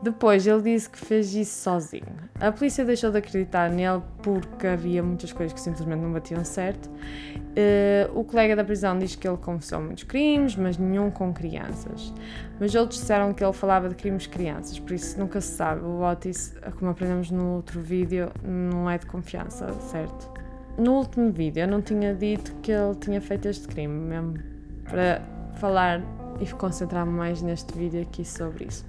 Depois 0.01 0.45
ele 0.45 0.61
disse 0.61 0.89
que 0.89 0.97
fez 0.99 1.33
isso 1.33 1.63
sozinho. 1.63 2.05
A 2.39 2.51
polícia 2.51 2.85
deixou 2.85 3.11
de 3.11 3.17
acreditar 3.17 3.69
nele 3.69 4.03
porque 4.21 4.67
havia 4.67 5.01
muitas 5.01 5.33
coisas 5.33 5.53
que 5.53 5.59
simplesmente 5.59 5.99
não 5.99 6.13
batiam 6.13 6.45
certo. 6.45 6.87
Uh, 6.87 8.19
o 8.19 8.23
colega 8.23 8.55
da 8.55 8.63
prisão 8.63 8.99
diz 8.99 9.15
que 9.15 9.27
ele 9.27 9.37
confessou 9.37 9.81
muitos 9.81 10.03
crimes, 10.03 10.55
mas 10.55 10.77
nenhum 10.77 11.09
com 11.09 11.33
crianças. 11.33 12.13
Mas 12.59 12.75
outros 12.75 12.99
disseram 12.99 13.33
que 13.33 13.43
ele 13.43 13.53
falava 13.53 13.89
de 13.89 13.95
crimes 13.95 14.23
de 14.23 14.29
crianças, 14.29 14.77
por 14.77 14.93
isso 14.93 15.19
nunca 15.19 15.41
se 15.41 15.53
sabe. 15.53 15.81
O 15.81 16.01
Otis, 16.01 16.55
como 16.77 16.91
aprendemos 16.91 17.31
no 17.31 17.55
outro 17.55 17.81
vídeo, 17.81 18.31
não 18.43 18.87
é 18.87 18.99
de 18.99 19.07
confiança, 19.07 19.73
certo? 19.79 20.31
No 20.77 20.93
último 20.93 21.31
vídeo 21.31 21.61
eu 21.61 21.67
não 21.67 21.81
tinha 21.81 22.13
dito 22.13 22.53
que 22.61 22.71
ele 22.71 22.93
tinha 22.95 23.19
feito 23.19 23.47
este 23.47 23.67
crime, 23.67 23.93
mesmo 23.93 24.35
para 24.83 25.23
falar 25.55 26.03
e 26.39 26.45
concentrar-me 26.45 27.11
mais 27.11 27.41
neste 27.41 27.75
vídeo 27.75 28.03
aqui 28.03 28.23
sobre 28.23 28.65
isso. 28.65 28.85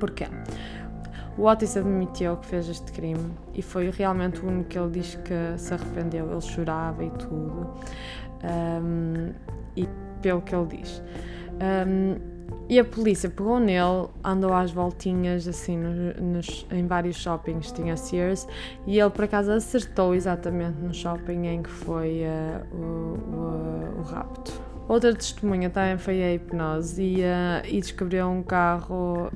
Porquê? 0.00 0.26
O 1.38 1.44
Otis 1.44 1.76
admitiu 1.76 2.36
que 2.38 2.46
fez 2.46 2.68
este 2.68 2.90
crime 2.92 3.30
e 3.54 3.62
foi 3.62 3.90
realmente 3.90 4.40
o 4.40 4.48
único 4.48 4.68
que 4.68 4.78
ele 4.78 4.90
diz 4.90 5.14
que 5.14 5.58
se 5.58 5.72
arrependeu. 5.72 6.30
Ele 6.30 6.40
chorava 6.40 7.04
e 7.04 7.10
tudo. 7.10 7.70
Um, 8.42 9.32
e 9.76 9.88
pelo 10.20 10.42
que 10.42 10.54
ele 10.54 10.66
diz. 10.78 11.02
Um, 11.86 12.30
e 12.68 12.78
a 12.78 12.84
polícia 12.84 13.28
pegou 13.28 13.58
nele, 13.58 14.08
andou 14.22 14.52
às 14.52 14.70
voltinhas 14.70 15.48
assim 15.48 15.76
nos, 15.76 16.64
em 16.70 16.86
vários 16.86 17.16
shoppings, 17.16 17.72
tinha 17.72 17.96
Sears, 17.96 18.46
e 18.86 19.00
ele 19.00 19.10
por 19.10 19.24
acaso 19.24 19.50
acertou 19.50 20.14
exatamente 20.14 20.78
no 20.80 20.94
shopping 20.94 21.46
em 21.48 21.62
que 21.64 21.70
foi 21.70 22.22
uh, 22.22 22.76
o, 22.76 22.78
o, 22.78 23.98
o, 23.98 24.02
rapto. 24.02 24.52
Outra 24.86 25.12
testemunha 25.12 25.68
também 25.68 25.98
foi 25.98 26.22
a 26.22 26.34
hipnose 26.34 27.02
e, 27.02 27.22
uh, 27.22 27.66
e 27.66 27.80
descobriu 27.80 28.28
um 28.28 28.42
carro 28.42 29.32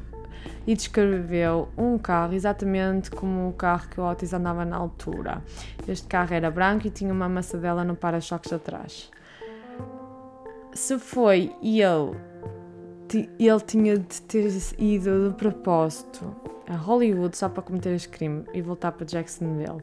e 0.66 0.74
descreveu 0.74 1.68
um 1.76 1.98
carro 1.98 2.34
exatamente 2.34 3.10
como 3.10 3.48
o 3.48 3.52
carro 3.52 3.88
que 3.88 4.00
o 4.00 4.04
Otis 4.04 4.32
andava 4.32 4.64
na 4.64 4.76
altura. 4.76 5.42
Este 5.86 6.06
carro 6.06 6.34
era 6.34 6.50
branco 6.50 6.86
e 6.86 6.90
tinha 6.90 7.12
uma 7.12 7.26
amassadela 7.26 7.84
no 7.84 7.94
para-choques 7.94 8.52
atrás. 8.52 9.10
Se 10.72 10.98
foi 10.98 11.54
ele, 11.62 12.16
ele 13.38 13.60
tinha 13.66 13.98
de 13.98 14.22
ter 14.22 14.50
ido 14.78 15.30
de 15.30 15.34
propósito 15.36 16.34
a 16.66 16.76
Hollywood 16.76 17.36
só 17.36 17.48
para 17.48 17.62
cometer 17.62 17.94
este 17.94 18.08
crime 18.08 18.44
e 18.52 18.62
voltar 18.62 18.92
para 18.92 19.06
Jacksonville 19.06 19.82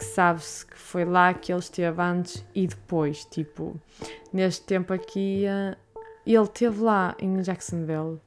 que 0.00 0.06
sabe-se 0.06 0.66
que 0.66 0.78
foi 0.78 1.04
lá 1.04 1.34
que 1.34 1.52
ele 1.52 1.60
esteve 1.60 2.00
antes 2.00 2.42
e 2.54 2.66
depois, 2.66 3.26
tipo, 3.26 3.78
neste 4.32 4.64
tempo 4.64 4.94
aqui, 4.94 5.44
eh, 5.44 5.76
ele 6.26 6.42
esteve 6.42 6.80
lá 6.80 7.14
em 7.18 7.42
Jacksonville 7.42 8.18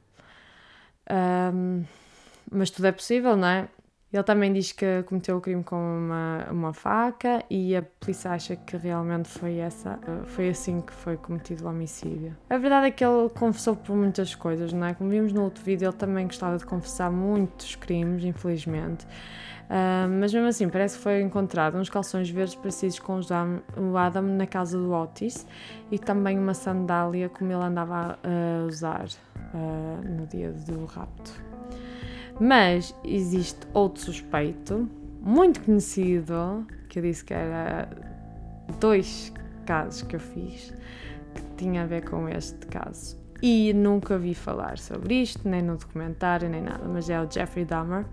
um, 1.10 1.84
mas 2.50 2.70
tudo 2.70 2.86
é 2.86 2.92
possível, 2.92 3.36
não 3.36 3.48
é? 3.48 3.68
Ele 4.14 4.22
também 4.22 4.52
diz 4.52 4.70
que 4.70 5.02
cometeu 5.02 5.38
o 5.38 5.40
crime 5.40 5.64
com 5.64 5.74
uma, 5.74 6.46
uma 6.48 6.72
faca 6.72 7.42
e 7.50 7.74
a 7.74 7.82
polícia 7.82 8.30
acha 8.30 8.54
que 8.54 8.76
realmente 8.76 9.28
foi, 9.28 9.56
essa, 9.56 9.98
foi 10.26 10.50
assim 10.50 10.80
que 10.80 10.92
foi 10.92 11.16
cometido 11.16 11.64
o 11.64 11.68
homicídio. 11.68 12.36
A 12.48 12.56
verdade 12.56 12.86
é 12.86 12.90
que 12.92 13.04
ele 13.04 13.28
confessou 13.30 13.74
por 13.74 13.96
muitas 13.96 14.32
coisas, 14.32 14.72
não 14.72 14.86
é? 14.86 14.94
Como 14.94 15.10
vimos 15.10 15.32
no 15.32 15.42
outro 15.42 15.64
vídeo, 15.64 15.86
ele 15.86 15.96
também 15.96 16.26
gostava 16.28 16.56
de 16.56 16.64
confessar 16.64 17.10
muitos 17.10 17.74
crimes, 17.74 18.22
infelizmente. 18.22 19.04
Uh, 19.64 20.06
mas 20.20 20.32
mesmo 20.32 20.46
assim, 20.46 20.68
parece 20.68 20.96
que 20.96 21.02
foi 21.02 21.20
encontrado 21.20 21.76
uns 21.76 21.90
calções 21.90 22.30
verdes 22.30 22.54
parecidos 22.54 23.00
com 23.00 23.16
os 23.16 23.28
o 23.76 23.96
Adam 23.96 24.22
na 24.22 24.46
casa 24.46 24.78
do 24.78 24.92
Otis 24.92 25.44
e 25.90 25.98
também 25.98 26.38
uma 26.38 26.54
sandália 26.54 27.28
como 27.28 27.50
ele 27.50 27.64
andava 27.64 28.16
a 28.22 28.66
usar 28.66 29.06
uh, 29.06 30.08
no 30.08 30.24
dia 30.28 30.52
do 30.52 30.84
rapto. 30.84 31.42
Mas 32.40 32.94
existe 33.04 33.66
outro 33.72 34.02
suspeito, 34.02 34.88
muito 35.20 35.60
conhecido, 35.62 36.66
que 36.88 36.98
eu 36.98 37.02
disse 37.02 37.24
que 37.24 37.32
era 37.32 37.88
dois 38.80 39.32
casos 39.64 40.02
que 40.02 40.16
eu 40.16 40.20
fiz 40.20 40.74
que 41.34 41.42
tinha 41.56 41.82
a 41.82 41.86
ver 41.86 42.08
com 42.08 42.28
este 42.28 42.66
caso. 42.66 43.16
E 43.42 43.72
nunca 43.74 44.16
vi 44.16 44.34
falar 44.34 44.78
sobre 44.78 45.22
isto, 45.22 45.46
nem 45.48 45.60
no 45.60 45.76
documentário, 45.76 46.48
nem 46.48 46.62
nada, 46.62 46.88
mas 46.88 47.10
é 47.10 47.20
o 47.20 47.30
Jeffrey 47.30 47.64
Dahmer. 47.64 48.06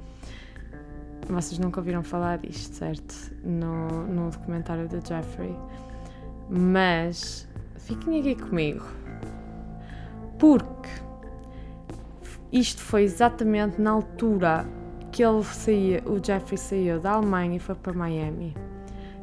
Vocês 1.28 1.60
nunca 1.60 1.80
ouviram 1.80 2.04
falar 2.04 2.40
disto, 2.40 2.76
certo? 2.76 3.16
No, 3.44 4.06
no 4.08 4.30
documentário 4.30 4.88
do 4.90 5.06
Jeffrey. 5.08 5.56
Mas 6.50 7.48
fiquem 7.78 8.20
aqui 8.20 8.36
comigo. 8.36 8.84
Porque 10.38 10.90
isto 12.52 12.82
foi 12.82 13.04
exatamente 13.04 13.80
na 13.80 13.92
altura 13.92 14.68
que 15.12 15.24
ele 15.24 15.44
saía, 15.44 16.04
o 16.06 16.24
Jeffrey 16.24 16.58
saiu 16.58 17.00
da 17.00 17.12
Alemanha 17.12 17.58
e 17.58 17.60
foi 17.60 17.76
para 17.76 17.94
Miami. 17.94 18.56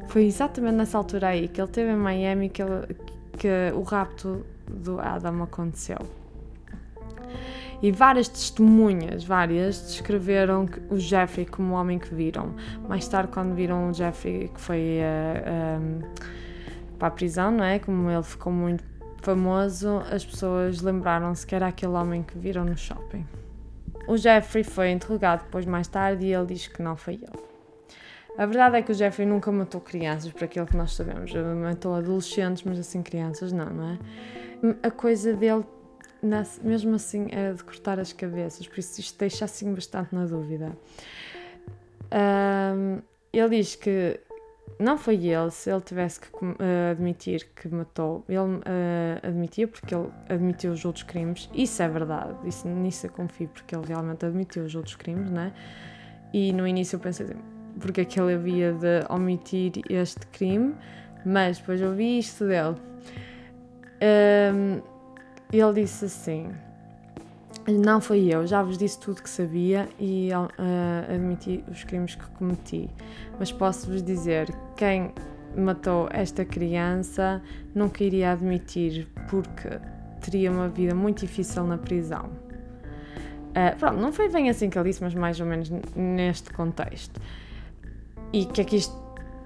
Foi 0.07 0.25
exatamente 0.25 0.75
nessa 0.75 0.97
altura 0.97 1.29
aí 1.29 1.47
que 1.47 1.61
ele 1.61 1.67
esteve 1.67 1.91
em 1.91 1.95
Miami 1.95 2.49
que, 2.49 2.61
ele, 2.61 2.95
que 3.37 3.47
o 3.75 3.81
rapto 3.81 4.45
do 4.67 4.99
Adam 4.99 5.43
aconteceu. 5.43 5.97
E 7.81 7.91
várias 7.91 8.27
testemunhas, 8.27 9.23
várias, 9.23 9.81
descreveram 9.81 10.67
o 10.89 10.99
Jeffrey 10.99 11.45
como 11.45 11.73
o 11.73 11.77
homem 11.77 11.97
que 11.97 12.13
viram. 12.13 12.53
Mais 12.87 13.07
tarde, 13.07 13.31
quando 13.31 13.55
viram 13.55 13.89
o 13.89 13.93
Jeffrey 13.93 14.49
que 14.53 14.59
foi 14.59 14.99
uh, 14.99 15.79
um, 15.79 16.01
para 16.97 17.07
a 17.07 17.11
prisão, 17.11 17.51
não 17.51 17.63
é? 17.63 17.79
Como 17.79 18.09
ele 18.09 18.23
ficou 18.23 18.51
muito 18.51 18.83
famoso, 19.21 19.99
as 20.11 20.25
pessoas 20.25 20.81
lembraram-se 20.81 21.45
que 21.45 21.55
era 21.55 21.67
aquele 21.67 21.93
homem 21.93 22.23
que 22.23 22.37
viram 22.37 22.65
no 22.65 22.77
shopping. 22.77 23.25
O 24.07 24.17
Jeffrey 24.17 24.63
foi 24.63 24.91
interrogado 24.91 25.43
depois 25.43 25.65
mais 25.65 25.87
tarde 25.87 26.25
e 26.25 26.33
ele 26.33 26.47
diz 26.47 26.67
que 26.67 26.81
não 26.81 26.95
foi 26.95 27.15
ele. 27.15 27.49
A 28.37 28.45
verdade 28.45 28.77
é 28.77 28.81
que 28.81 28.91
o 28.91 28.95
Jeffrey 28.95 29.27
nunca 29.27 29.51
matou 29.51 29.81
crianças, 29.81 30.31
por 30.31 30.45
aquilo 30.45 30.65
que 30.65 30.75
nós 30.75 30.95
sabemos. 30.95 31.31
Ele 31.31 31.53
matou 31.55 31.93
adolescentes, 31.93 32.63
mas 32.63 32.79
assim 32.79 33.03
crianças 33.03 33.51
não, 33.51 33.69
não 33.69 33.89
é? 33.91 33.99
A 34.81 34.89
coisa 34.89 35.33
dele, 35.33 35.65
mesmo 36.63 36.95
assim, 36.95 37.27
era 37.31 37.53
de 37.53 37.63
cortar 37.63 37.99
as 37.99 38.13
cabeças, 38.13 38.67
por 38.67 38.79
isso 38.79 38.99
isto 38.99 39.19
deixa 39.19 39.45
assim 39.45 39.73
bastante 39.73 40.15
na 40.15 40.25
dúvida. 40.25 40.71
Um, 42.11 43.01
ele 43.31 43.57
diz 43.57 43.75
que 43.75 44.19
não 44.77 44.97
foi 44.97 45.25
ele, 45.25 45.51
se 45.51 45.71
ele 45.71 45.81
tivesse 45.81 46.19
que 46.19 46.27
uh, 46.27 46.55
admitir 46.91 47.49
que 47.55 47.67
matou, 47.67 48.23
ele 48.27 48.39
uh, 48.39 48.61
admitia 49.23 49.67
porque 49.67 49.93
ele 49.93 50.09
admitiu 50.29 50.71
os 50.71 50.83
outros 50.85 51.03
crimes, 51.03 51.49
isso 51.53 51.81
é 51.81 51.87
verdade, 51.87 52.35
isso, 52.45 52.67
nisso 52.67 53.07
eu 53.07 53.11
confio 53.11 53.49
porque 53.49 53.75
ele 53.75 53.85
realmente 53.87 54.25
admitiu 54.25 54.63
os 54.63 54.75
outros 54.75 54.95
crimes, 54.95 55.29
né? 55.29 55.53
E 56.33 56.53
no 56.53 56.67
início 56.67 56.95
eu 56.95 56.99
pensei 56.99 57.25
assim, 57.25 57.39
porque 57.79 58.01
é 58.01 58.05
que 58.05 58.19
ele 58.19 58.33
havia 58.33 58.73
de 58.73 59.05
omitir 59.09 59.73
este 59.89 60.25
crime, 60.27 60.75
mas 61.25 61.57
depois 61.57 61.81
eu 61.81 61.93
vi 61.93 62.19
isto 62.19 62.45
dele. 62.45 62.75
Um, 64.53 64.81
ele 65.51 65.81
disse 65.81 66.05
assim: 66.05 66.51
Não 67.77 68.01
foi 68.01 68.25
eu, 68.25 68.47
já 68.47 68.63
vos 68.63 68.77
disse 68.77 68.99
tudo 68.99 69.21
que 69.21 69.29
sabia 69.29 69.87
e 69.99 70.29
uh, 70.33 71.13
admiti 71.13 71.63
os 71.69 71.83
crimes 71.83 72.15
que 72.15 72.25
cometi, 72.31 72.89
mas 73.37 73.51
posso-vos 73.51 74.01
dizer: 74.01 74.49
quem 74.75 75.13
matou 75.55 76.07
esta 76.11 76.43
criança 76.43 77.41
nunca 77.75 78.03
iria 78.03 78.31
admitir 78.31 79.07
porque 79.29 79.69
teria 80.21 80.51
uma 80.51 80.67
vida 80.67 80.95
muito 80.95 81.19
difícil 81.19 81.63
na 81.65 81.77
prisão. 81.77 82.29
Uh, 83.49 83.77
pronto, 83.77 83.97
não 83.97 84.11
foi 84.11 84.29
bem 84.29 84.49
assim 84.49 84.69
que 84.69 84.77
ele 84.77 84.89
disse, 84.89 85.03
mas 85.03 85.13
mais 85.13 85.39
ou 85.39 85.45
menos 85.45 85.69
neste 85.95 86.51
contexto. 86.51 87.21
E 88.33 88.45
que 88.45 88.61
é 88.61 88.63
que 88.63 88.77
isto 88.77 88.95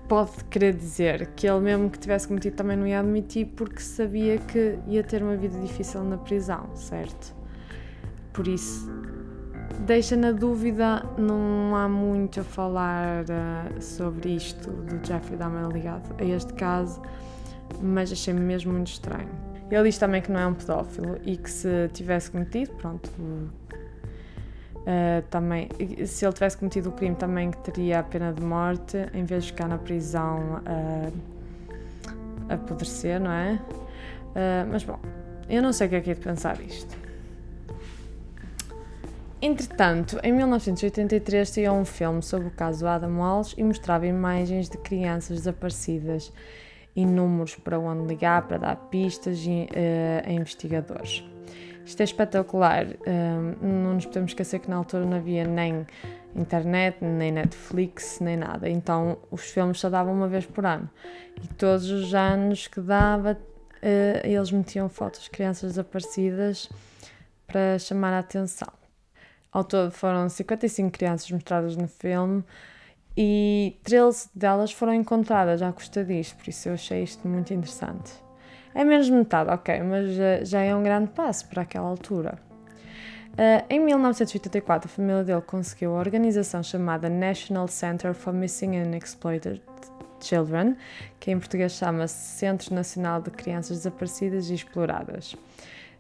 pode 0.08 0.44
querer 0.46 0.74
dizer? 0.74 1.28
Que 1.36 1.48
ele, 1.48 1.60
mesmo 1.60 1.90
que 1.90 2.00
tivesse 2.00 2.28
cometido, 2.28 2.56
também 2.56 2.78
não 2.78 2.88
ia 2.88 3.00
admitir 3.00 3.48
porque 3.48 3.80
sabia 3.80 4.38
que 4.38 4.78
ia 4.88 5.04
ter 5.04 5.22
uma 5.24 5.36
vida 5.36 5.60
difícil 5.60 6.04
na 6.04 6.18
prisão, 6.18 6.70
certo? 6.76 7.43
Por 8.34 8.48
isso, 8.48 8.92
deixa 9.86 10.16
na 10.16 10.32
dúvida, 10.32 11.06
não 11.18 11.76
há 11.76 11.88
muito 11.88 12.40
a 12.40 12.44
falar 12.44 13.24
uh, 13.24 13.82
sobre 13.82 14.36
isto 14.36 14.72
do 14.72 15.06
Jeffrey 15.06 15.38
Dahmer 15.38 15.70
ligado 15.70 16.16
a 16.20 16.26
este 16.26 16.52
caso, 16.54 17.02
mas 17.82 18.12
achei 18.12 18.34
mesmo 18.34 18.74
muito 18.74 18.88
estranho. 18.88 19.30
Ele 19.70 19.84
diz 19.84 19.98
também 19.98 20.22
que 20.22 20.32
não 20.32 20.40
é 20.40 20.48
um 20.48 20.54
pedófilo 20.54 21.18
e 21.24 21.38
que 21.38 21.50
se 21.50 21.90
tivesse 21.94 22.32
cometido, 22.32 22.72
pronto, 22.74 23.10
Uh, 24.84 25.22
também, 25.30 25.70
se 26.06 26.26
ele 26.26 26.34
tivesse 26.34 26.58
cometido 26.58 26.90
o 26.90 26.92
crime, 26.92 27.16
também 27.16 27.52
teria 27.52 28.00
a 28.00 28.04
pena 28.04 28.34
de 28.34 28.42
morte, 28.42 28.98
em 29.14 29.24
vez 29.24 29.46
de 29.46 29.54
ficar 29.54 29.70
na 29.70 29.78
prisão 29.78 30.62
uh, 30.68 31.14
a 32.50 32.56
apodrecer, 32.56 33.18
não 33.18 33.32
é? 33.32 33.54
Uh, 33.54 34.68
mas 34.70 34.84
bom, 34.84 35.00
eu 35.50 35.62
não 35.62 35.72
sei 35.72 35.88
o 35.88 35.90
que 35.90 35.96
é 35.96 36.02
que 36.02 36.12
é 36.12 36.14
de 36.14 36.20
pensar 36.20 36.60
isto. 36.60 37.03
Entretanto, 39.46 40.18
em 40.24 40.32
1983 40.32 41.50
saiu 41.50 41.74
um 41.74 41.84
filme 41.84 42.24
sobre 42.24 42.48
o 42.48 42.52
caso 42.52 42.88
Adam 42.88 43.20
Walsh 43.20 43.54
e 43.58 43.62
mostrava 43.62 44.08
imagens 44.08 44.70
de 44.70 44.78
crianças 44.78 45.40
desaparecidas 45.40 46.32
e 46.96 47.06
números 47.06 47.54
para 47.56 47.78
onde 47.78 48.08
ligar 48.08 48.48
para 48.48 48.58
dar 48.58 48.78
pistas 48.88 49.40
a 50.26 50.32
investigadores. 50.32 51.26
Isto 51.86 52.00
é 52.00 52.04
espetacular. 52.06 52.88
Um, 53.06 53.82
não 53.84 53.94
nos 53.96 54.06
podemos 54.06 54.32
esquecer 54.32 54.60
que 54.60 54.70
na 54.70 54.78
altura 54.78 55.06
não 55.06 55.18
havia 55.18 55.46
nem 55.46 55.86
internet, 56.34 57.04
nem 57.04 57.30
Netflix, 57.30 58.22
nem 58.22 58.38
nada. 58.38 58.70
Então 58.70 59.18
os 59.30 59.42
filmes 59.42 59.78
só 59.78 59.90
davam 59.90 60.14
uma 60.14 60.30
vez 60.30 60.46
por 60.46 60.66
ano. 60.66 60.90
E 61.44 61.48
todos 61.56 61.92
os 61.92 62.14
anos 62.14 62.68
que 62.68 62.80
dava, 62.80 63.34
uh, 63.34 64.26
eles 64.26 64.54
metiam 64.54 64.88
fotos 64.88 65.24
de 65.24 65.30
crianças 65.30 65.72
desaparecidas 65.72 66.70
para 67.46 67.78
chamar 67.78 68.14
a 68.14 68.20
atenção. 68.20 68.83
Ao 69.54 69.64
todo 69.64 69.92
foram 69.92 70.28
55 70.28 70.90
crianças 70.90 71.30
mostradas 71.30 71.78
no 71.78 71.88
filme 71.88 72.44
e 73.16 73.78
13 73.84 74.30
delas 74.34 74.72
foram 74.72 74.96
encontradas 74.96 75.62
à 75.62 75.72
custa 75.72 76.04
disto, 76.04 76.36
por 76.38 76.50
isso 76.50 76.70
eu 76.70 76.74
achei 76.74 77.04
isto 77.04 77.28
muito 77.28 77.54
interessante. 77.54 78.12
É 78.74 78.84
menos 78.84 79.08
metade, 79.12 79.52
ok, 79.52 79.84
mas 79.84 80.10
uh, 80.10 80.44
já 80.44 80.62
é 80.62 80.76
um 80.76 80.82
grande 80.82 81.12
passo 81.12 81.48
para 81.48 81.62
aquela 81.62 81.88
altura. 81.88 82.40
Uh, 83.34 83.64
em 83.70 83.80
1984, 83.80 84.90
a 84.90 84.92
família 84.92 85.24
dele 85.24 85.42
conseguiu 85.42 85.96
a 85.96 86.00
organização 86.00 86.64
chamada 86.64 87.08
National 87.08 87.68
Center 87.68 88.16
for 88.16 88.34
Missing 88.34 88.78
and 88.78 88.98
Exploited 88.98 89.62
Children, 90.20 90.76
que 91.20 91.30
em 91.30 91.38
português 91.38 91.74
chama-se 91.74 92.40
Centro 92.40 92.74
Nacional 92.74 93.22
de 93.22 93.30
Crianças 93.30 93.78
Desaparecidas 93.78 94.50
e 94.50 94.56
Exploradas 94.56 95.36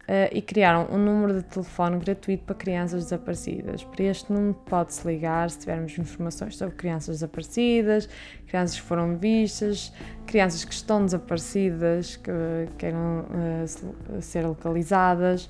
uh, 0.03 0.29
e 0.31 0.41
criaram 0.41 0.87
um 0.91 0.97
número 0.97 1.33
de 1.33 1.43
telefone 1.43 1.97
gratuito 1.97 2.43
para 2.43 2.55
crianças 2.55 3.03
desaparecidas. 3.03 3.83
Para 3.83 4.03
este 4.03 4.31
número 4.31 4.53
pode-se 4.65 5.07
ligar 5.07 5.49
se 5.49 5.59
tivermos 5.59 5.97
informações 5.97 6.57
sobre 6.57 6.75
crianças 6.75 7.17
desaparecidas, 7.17 8.09
crianças 8.47 8.79
que 8.79 8.85
foram 8.85 9.17
vistas, 9.17 9.93
crianças 10.25 10.63
que 10.65 10.73
estão 10.73 11.05
desaparecidas, 11.05 12.15
que 12.17 12.31
queiram 12.77 13.25
uh, 13.29 14.21
ser 14.21 14.45
localizadas, 14.45 15.49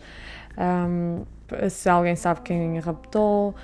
um, 0.58 1.26
se 1.70 1.90
alguém 1.90 2.16
sabe 2.16 2.42
quem 2.42 2.80
raptou 2.80 3.56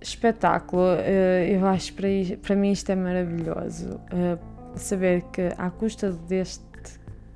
espetáculo. 0.00 0.94
Eh, 0.98 1.56
eu 1.56 1.66
acho 1.66 1.92
para, 1.92 2.08
para 2.40 2.56
mim 2.56 2.72
isto 2.72 2.90
é 2.90 2.96
maravilhoso. 2.96 4.00
saber 4.76 5.22
que, 5.32 5.52
à 5.58 5.68
custa 5.68 6.10
deste 6.12 6.64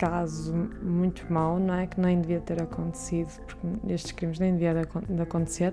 caso 0.04 0.52
muito 0.82 1.32
mau, 1.32 1.58
não 1.58 1.74
é? 1.74 1.86
Que 1.86 1.98
nem 1.98 2.20
devia 2.20 2.40
ter 2.40 2.60
acontecido, 2.62 3.30
porque 3.46 3.66
estes 3.92 4.12
crimes 4.12 4.38
nem 4.38 4.52
deviam 4.52 4.74
de 5.08 5.22
acontecer, 5.22 5.72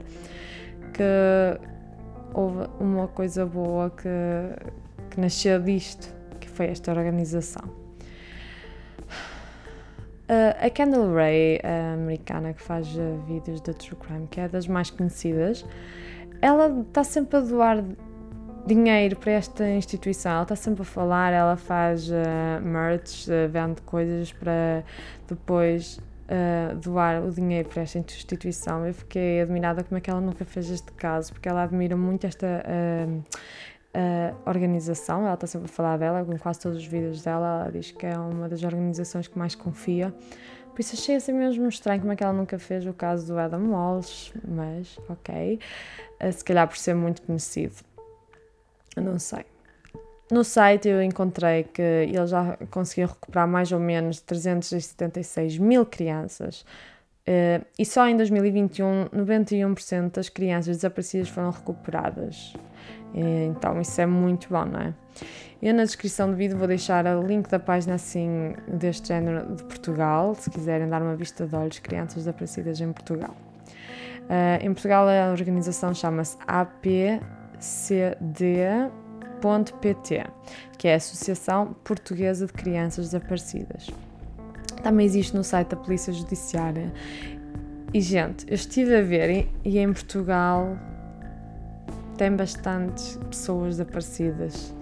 que 0.94 1.04
houve 2.34 2.68
uma 2.80 3.08
coisa 3.10 3.46
boa 3.46 3.90
que, 3.90 4.10
que 5.10 5.20
nasceu 5.20 5.62
disto, 5.62 6.14
que 6.40 6.50
foi 6.50 6.68
esta 6.68 6.92
organização. 6.92 7.64
Uh, 10.30 10.56
a 10.66 10.70
Kendall 10.70 11.14
Ray, 11.14 11.60
a 11.62 11.94
americana 11.96 12.54
que 12.54 12.62
faz 12.62 12.88
vídeos 13.28 13.60
de 13.60 13.74
true 13.74 13.98
crime, 14.00 14.28
que 14.28 14.40
é 14.40 14.48
das 14.48 14.66
mais 14.66 14.90
conhecidas, 14.90 15.66
ela 16.42 16.82
está 16.88 17.04
sempre 17.04 17.38
a 17.38 17.42
doar 17.42 17.84
dinheiro 18.66 19.16
para 19.16 19.32
esta 19.34 19.68
instituição. 19.70 20.32
Ela 20.32 20.44
está 20.44 20.56
sempre 20.56 20.82
a 20.82 20.86
falar, 20.86 21.32
ela 21.34 21.56
faz 21.56 22.10
uh, 22.10 22.62
merch, 22.62 23.28
uh, 23.28 23.50
vende 23.50 23.82
coisas 23.82 24.32
para 24.32 24.84
depois 25.28 25.98
uh, 25.98 26.76
doar 26.76 27.24
o 27.24 27.32
dinheiro 27.32 27.70
para 27.70 27.82
esta 27.82 28.00
instituição. 28.00 28.86
Eu 28.86 28.94
fiquei 28.94 29.42
admirada 29.42 29.84
como 29.84 29.98
é 29.98 30.02
que 30.02 30.10
ela 30.10 30.22
nunca 30.22 30.46
fez 30.46 30.70
este 30.70 30.92
caso, 30.94 31.34
porque 31.34 31.50
ela 31.50 31.64
admira 31.64 31.96
muito 31.96 32.26
esta 32.28 32.64
organização. 34.46 35.26
Ela 35.26 35.34
está 35.34 35.48
sempre 35.48 35.66
a 35.66 35.74
falar 35.74 35.98
dela, 35.98 36.24
com 36.24 36.38
quase 36.38 36.60
todos 36.60 36.78
os 36.78 36.86
vídeos 36.86 37.24
dela. 37.24 37.62
Ela 37.64 37.72
diz 37.72 37.92
que 37.92 38.06
é 38.06 38.18
uma 38.18 38.48
das 38.48 38.64
organizações 38.64 39.28
que 39.28 39.38
mais 39.38 39.54
confia. 39.56 40.14
Por 40.72 40.80
isso 40.80 40.96
achei 40.96 41.16
assim 41.18 41.34
mesmo 41.34 41.68
estranho 41.68 42.00
como 42.00 42.14
é 42.14 42.16
que 42.16 42.24
ela 42.24 42.32
nunca 42.32 42.58
fez 42.58 42.86
o 42.86 42.94
caso 42.94 43.28
do 43.28 43.38
Adam 43.38 43.72
Walsh, 43.72 44.32
mas 44.48 44.98
ok. 45.10 45.60
se 46.32 46.44
calhar 46.46 46.66
por 46.66 46.78
ser 46.78 46.96
muito 46.96 47.22
conhecido. 47.24 47.91
Não 48.98 49.18
sei. 49.20 49.46
No 50.32 50.46
site 50.46 50.88
eu 50.88 51.04
encontrei 51.04 51.64
que 51.64 51.82
ele 51.82 52.26
já 52.26 52.58
conseguiu 52.70 53.08
recuperar 53.08 53.46
mais 53.46 53.72
ou 53.74 53.80
menos 53.80 54.22
376 54.22 55.58
mil 55.58 55.86
crianças 55.86 56.62
uh, 57.28 57.66
e 57.78 57.86
só 57.86 58.08
em 58.08 58.16
2021 58.16 59.08
91% 59.08 60.12
das 60.14 60.30
crianças 60.30 60.78
desaparecidas 60.78 61.28
foram 61.28 61.50
recuperadas. 61.50 62.54
então 63.14 63.82
isso 63.82 64.00
é 64.00 64.06
muito 64.06 64.48
bom, 64.50 64.64
não 64.64 64.80
é? 64.80 64.94
Eu 65.62 65.74
na 65.74 65.84
descrição 65.84 66.32
do 66.32 66.38
vídeo 66.38 66.58
vou 66.58 66.68
deixar 66.68 67.06
o 67.06 67.22
link 67.22 67.50
da 67.50 67.60
página 67.60 67.96
assim 67.96 68.56
deste 68.68 69.10
género 69.10 69.54
de 69.54 69.64
Portugal, 69.66 70.34
se 70.34 70.50
quiserem 70.50 70.88
dar 70.88 71.02
uma 71.02 71.16
vista 71.16 71.46
de 71.46 71.54
olhos 71.54 71.78
crianças 71.80 72.16
desaparecidas 72.16 72.80
em 72.80 72.94
Portugal. 72.94 73.36
Uh, 74.22 74.66
em 74.66 74.74
Portugal 74.74 75.10
a 75.10 75.32
organização 75.32 75.94
chama-se 75.94 76.38
AP 76.48 76.86
cd.pt, 77.62 78.92
que 80.78 80.88
é 80.88 80.94
a 80.94 80.98
Associação 80.98 81.74
Portuguesa 81.84 82.48
de 82.48 82.54
Crianças 82.54 83.12
Desaparecidas. 83.12 83.90
Também 84.84 85.06
existe 85.06 85.36
no 85.36 85.44
site 85.44 85.70
da 85.70 85.78
Polícia 85.78 86.12
Judiciária. 86.12 86.92
E, 87.94 88.02
gente, 88.02 88.46
eu 88.48 88.56
estive 88.56 88.96
a 88.96 89.02
ver 89.02 89.48
e 89.64 89.78
em 89.78 89.94
Portugal 89.94 90.78
tem 92.18 92.36
bastantes 92.36 93.18
pessoas 93.30 93.78
desaparecidas. 93.78 94.74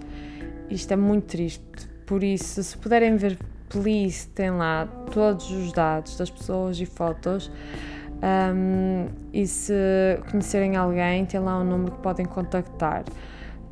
Isto 0.70 0.92
é 0.92 0.96
muito 0.96 1.26
triste. 1.26 1.88
Por 2.06 2.24
isso, 2.24 2.62
se 2.62 2.76
puderem 2.78 3.16
ver 3.16 3.38
Police 3.70 4.26
tem 4.28 4.50
lá 4.50 4.86
todos 5.12 5.50
os 5.52 5.72
dados 5.72 6.16
das 6.16 6.28
pessoas 6.28 6.78
e 6.80 6.86
fotos. 6.86 7.50
Um, 8.22 9.08
e 9.32 9.46
se 9.46 9.72
conhecerem 10.30 10.76
alguém, 10.76 11.24
tem 11.24 11.40
lá 11.40 11.58
um 11.58 11.64
número 11.64 11.92
que 11.92 11.98
podem 11.98 12.26
contactar. 12.26 13.04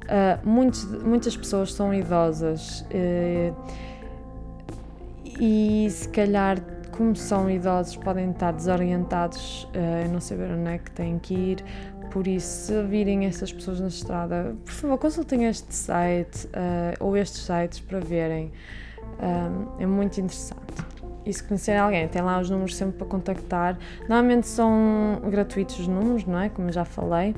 Uh, 0.04 0.48
muitos, 0.48 0.84
muitas 1.02 1.36
pessoas 1.36 1.72
são 1.74 1.92
idosas 1.92 2.80
uh, 2.80 3.54
e 5.38 5.86
se 5.90 6.08
calhar, 6.08 6.58
como 6.96 7.14
são 7.14 7.50
idosos, 7.50 7.96
podem 7.96 8.30
estar 8.30 8.52
desorientados 8.52 9.64
uh, 9.64 10.10
não 10.10 10.20
saber 10.20 10.50
onde 10.50 10.70
é 10.70 10.78
que 10.78 10.90
têm 10.92 11.18
que 11.18 11.34
ir. 11.34 11.64
Por 12.10 12.26
isso, 12.26 12.68
se 12.68 12.82
virem 12.84 13.26
essas 13.26 13.52
pessoas 13.52 13.80
na 13.80 13.88
estrada, 13.88 14.56
por 14.64 14.72
favor, 14.72 14.96
consultem 14.96 15.44
este 15.44 15.74
site 15.74 16.48
ou 17.00 17.14
estes 17.14 17.42
sites 17.42 17.80
para 17.80 18.00
verem. 18.00 18.50
Um, 19.20 19.82
é 19.82 19.84
muito 19.84 20.18
interessante. 20.18 20.62
E 21.24 21.32
se 21.32 21.42
conhecerem 21.42 21.80
alguém, 21.80 22.08
tem 22.08 22.22
lá 22.22 22.40
os 22.40 22.48
números 22.48 22.76
sempre 22.76 22.98
para 22.98 23.06
contactar. 23.06 23.78
Normalmente 24.00 24.46
são 24.46 25.20
gratuitos 25.30 25.80
os 25.80 25.88
números, 25.88 26.24
não 26.24 26.38
é? 26.38 26.48
Como 26.48 26.72
já 26.72 26.84
falei. 26.84 27.34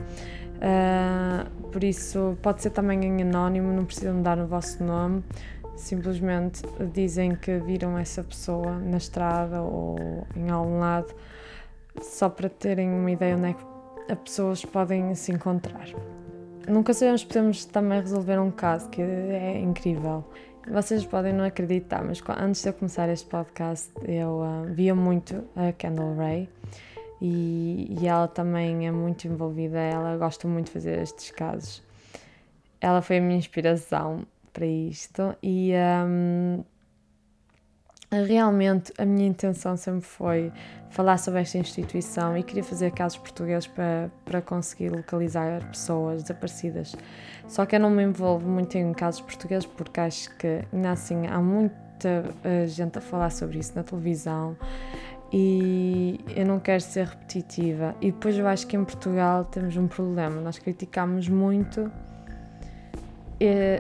Uh, 0.61 1.69
por 1.71 1.83
isso, 1.83 2.37
pode 2.43 2.63
ser 2.63 2.71
também 2.71 3.03
em 3.05 3.23
anónimo, 3.23 3.73
não 3.73 3.85
precisam 3.85 4.21
dar 4.23 4.39
o 4.39 4.47
vosso 4.47 4.85
nome. 4.85 5.25
Simplesmente 5.77 6.63
dizem 6.93 7.35
que 7.35 7.59
viram 7.59 7.99
essa 7.99 8.23
pessoa 8.23 8.79
na 8.79 8.99
estrada 8.99 9.63
ou 9.63 10.27
em 10.37 10.51
algum 10.51 10.79
lado, 10.79 11.15
só 12.03 12.29
para 12.29 12.51
terem 12.51 12.93
uma 12.93 13.11
ideia 13.11 13.37
onde 13.37 13.49
é 13.49 13.53
que 13.55 14.13
as 14.13 14.19
pessoas 14.19 14.65
podem 14.65 15.15
se 15.15 15.33
encontrar. 15.33 15.87
Nunca 16.69 16.93
sabemos, 16.93 17.25
podemos 17.25 17.65
também 17.65 18.01
resolver 18.01 18.39
um 18.39 18.51
caso 18.51 18.91
que 18.91 19.01
é 19.01 19.59
incrível. 19.59 20.25
Vocês 20.69 21.05
podem 21.05 21.33
não 21.33 21.45
acreditar, 21.45 22.05
mas 22.05 22.23
antes 22.39 22.63
de 22.63 22.69
eu 22.69 22.75
começar 22.75 23.09
este 23.09 23.27
podcast, 23.27 23.91
eu 24.07 24.41
uh, 24.41 24.67
via 24.73 24.95
muito 24.95 25.45
a 25.57 25.73
Kendall 25.73 26.17
Ray 26.17 26.49
e, 27.21 27.97
e, 27.99 28.07
ela 28.07 28.29
também 28.29 28.87
é 28.87 28.91
muito 28.91 29.27
envolvida, 29.27 29.79
ela 29.79 30.17
gosta 30.17 30.47
muito 30.47 30.67
de 30.67 30.73
fazer 30.73 30.99
estes 30.99 31.31
casos. 31.31 31.83
Ela 32.81 33.03
foi 33.03 33.19
a 33.19 33.21
minha 33.21 33.37
inspiração 33.37 34.27
para 34.53 34.67
isto 34.67 35.35
e 35.43 35.73
um, 36.07 36.65
realmente 38.11 38.93
a 38.99 39.05
minha 39.05 39.29
intenção 39.29 39.77
sempre 39.77 40.01
foi 40.01 40.53
falar 40.91 41.19
sobre 41.19 41.41
esta 41.41 41.57
instituição 41.59 42.37
e 42.37 42.43
queria 42.43 42.65
fazer 42.65 42.91
casos 42.91 43.19
portugueses 43.19 43.69
para, 43.69 44.11
para 44.25 44.43
conseguir 44.43 44.91
localizar 44.91 45.65
pessoas 45.69 46.23
desaparecidas. 46.23 46.97
Só 47.47 47.65
que 47.65 47.77
eu 47.77 47.81
não 47.81 47.91
me 47.91 48.03
envolvo 48.03 48.49
muito 48.49 48.77
em 48.77 48.93
casos 48.93 49.21
portugueses 49.21 49.67
porque 49.67 50.01
acho 50.01 50.37
que 50.37 50.65
ainda 50.73 50.91
assim 50.91 51.27
há 51.29 51.39
muita 51.39 52.25
uh, 52.45 52.67
gente 52.67 52.99
a 52.99 53.01
falar 53.01 53.31
sobre 53.31 53.61
isso 53.61 53.73
na 53.77 53.85
televisão 53.85 54.57
e 55.33 56.19
eu 56.35 56.45
não 56.45 56.59
quero 56.59 56.83
ser 56.83 57.07
repetitiva. 57.07 57.95
E 58.01 58.11
depois 58.11 58.37
eu 58.37 58.49
acho 58.49 58.67
que 58.67 58.77
em 58.77 58.85
Portugal 58.85 59.45
temos 59.45 59.77
um 59.77 59.87
problema, 59.87 60.41
nós 60.41 60.59
criticamos 60.59 61.29
muito 61.29 61.83
uh, 61.83 61.93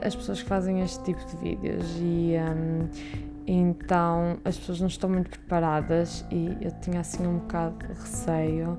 as 0.07 0.14
pessoas 0.14 0.40
que 0.40 0.49
fazem 0.49 0.83
este 0.83 1.03
tipo 1.03 1.25
de 1.27 1.37
vídeos 1.37 1.97
e. 1.99 2.37
Um, 2.38 3.30
então 3.53 4.39
as 4.45 4.57
pessoas 4.57 4.81
não 4.81 4.87
estão 4.87 5.11
muito 5.11 5.31
preparadas 5.31 6.25
e 6.31 6.57
eu 6.61 6.71
tinha 6.81 7.01
assim 7.01 7.27
um 7.27 7.39
bocado 7.39 7.87
de 7.87 8.01
receio 8.01 8.79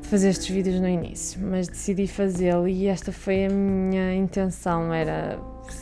de 0.00 0.08
fazer 0.08 0.30
estes 0.30 0.48
vídeos 0.48 0.80
no 0.80 0.88
início, 0.88 1.40
mas 1.40 1.68
decidi 1.68 2.06
fazê-lo 2.06 2.66
e 2.66 2.86
esta 2.86 3.12
foi 3.12 3.46
a 3.46 3.48
minha 3.48 4.14
intenção, 4.14 4.92
era 4.92 5.38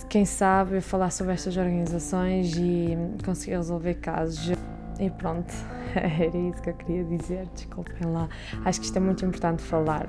quem 0.09 0.25
sabe 0.25 0.77
eu 0.77 0.83
falar 0.83 1.11
sobre 1.11 1.33
estas 1.33 1.57
organizações 1.57 2.57
e 2.57 2.97
conseguir 3.25 3.57
resolver 3.57 3.95
casos. 3.95 4.53
E 4.99 5.11
pronto, 5.11 5.53
era 5.95 6.37
isso 6.37 6.62
que 6.62 6.71
eu 6.71 6.75
queria 6.75 7.05
dizer, 7.05 7.47
desculpem 7.55 8.09
lá. 8.11 8.29
Acho 8.64 8.81
que 8.81 8.87
isto 8.87 8.97
é 8.97 9.01
muito 9.01 9.25
importante 9.25 9.62
falar 9.62 10.09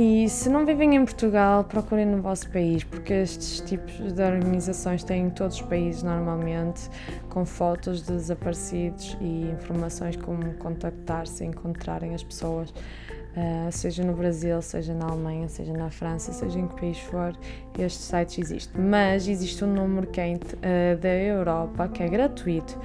e 0.00 0.28
se 0.28 0.48
não 0.48 0.64
vivem 0.64 0.94
em 0.94 1.04
Portugal, 1.04 1.64
procurem 1.64 2.06
no 2.06 2.22
vosso 2.22 2.48
país, 2.50 2.84
porque 2.84 3.12
estes 3.12 3.60
tipos 3.62 4.12
de 4.12 4.22
organizações 4.22 5.02
têm 5.02 5.24
em 5.24 5.30
todos 5.30 5.56
os 5.56 5.62
países 5.62 6.04
normalmente, 6.04 6.88
com 7.28 7.44
fotos 7.44 8.02
de 8.04 8.12
desaparecidos 8.12 9.18
e 9.20 9.50
informações 9.50 10.14
como 10.14 10.54
contactar 10.54 11.26
se 11.26 11.44
encontrarem 11.44 12.14
as 12.14 12.22
pessoas, 12.22 12.70
uh, 12.70 13.72
seja 13.72 14.04
no 14.04 14.12
Brasil, 14.12 14.62
seja 14.62 14.94
na 14.94 15.06
Alemanha, 15.06 15.48
seja 15.48 15.72
na 15.72 15.90
França, 15.90 16.32
seja 16.32 16.60
em 16.60 16.68
que 16.68 16.76
país 16.76 17.00
for, 17.00 17.36
estes 17.76 18.04
sites 18.04 18.38
existem. 18.38 18.80
Mas 18.80 19.26
existe 19.26 19.64
um 19.64 19.74
número 19.74 20.06
que 20.06 20.20
é 20.20 20.32
uh, 20.32 20.96
da 20.96 21.08
Europa 21.08 21.88
que 21.88 22.04
é 22.04 22.08
gratuito 22.08 22.78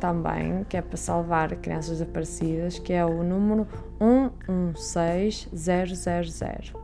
também, 0.00 0.64
que 0.68 0.76
é 0.76 0.82
para 0.82 0.96
salvar 0.96 1.54
crianças 1.56 1.98
desaparecidas, 1.98 2.78
que 2.78 2.92
é 2.92 3.04
o 3.04 3.22
número 3.22 3.66
116000. 4.00 6.74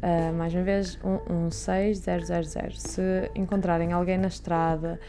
Uh, 0.00 0.32
mais 0.34 0.54
uma 0.54 0.62
vez, 0.62 0.96
116000. 1.02 2.72
Se 2.72 3.30
encontrarem 3.34 3.92
alguém 3.92 4.16
na 4.16 4.28
estrada 4.28 5.00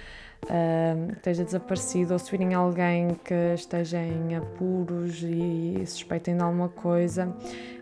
uh, 0.46 1.08
que 1.08 1.18
esteja 1.18 1.44
desaparecido 1.44 2.14
ou 2.14 2.20
se 2.20 2.32
virem 2.32 2.54
alguém 2.54 3.16
que 3.24 3.54
esteja 3.54 4.00
em 4.00 4.36
apuros 4.36 5.22
e 5.24 5.84
suspeitem 5.86 6.36
de 6.36 6.42
alguma 6.42 6.70
coisa, 6.70 7.36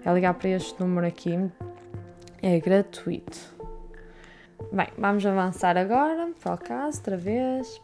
é 0.05 0.13
ligar 0.13 0.33
para 0.33 0.49
este 0.49 0.79
número 0.79 1.07
aqui. 1.07 1.37
É 2.41 2.59
gratuito. 2.59 3.55
Bem, 4.71 4.87
vamos 4.97 5.25
avançar 5.25 5.77
agora 5.77 6.31
para 6.41 6.53
o 6.53 6.57
caso, 6.57 6.97
outra 6.97 7.15
vez. 7.15 7.81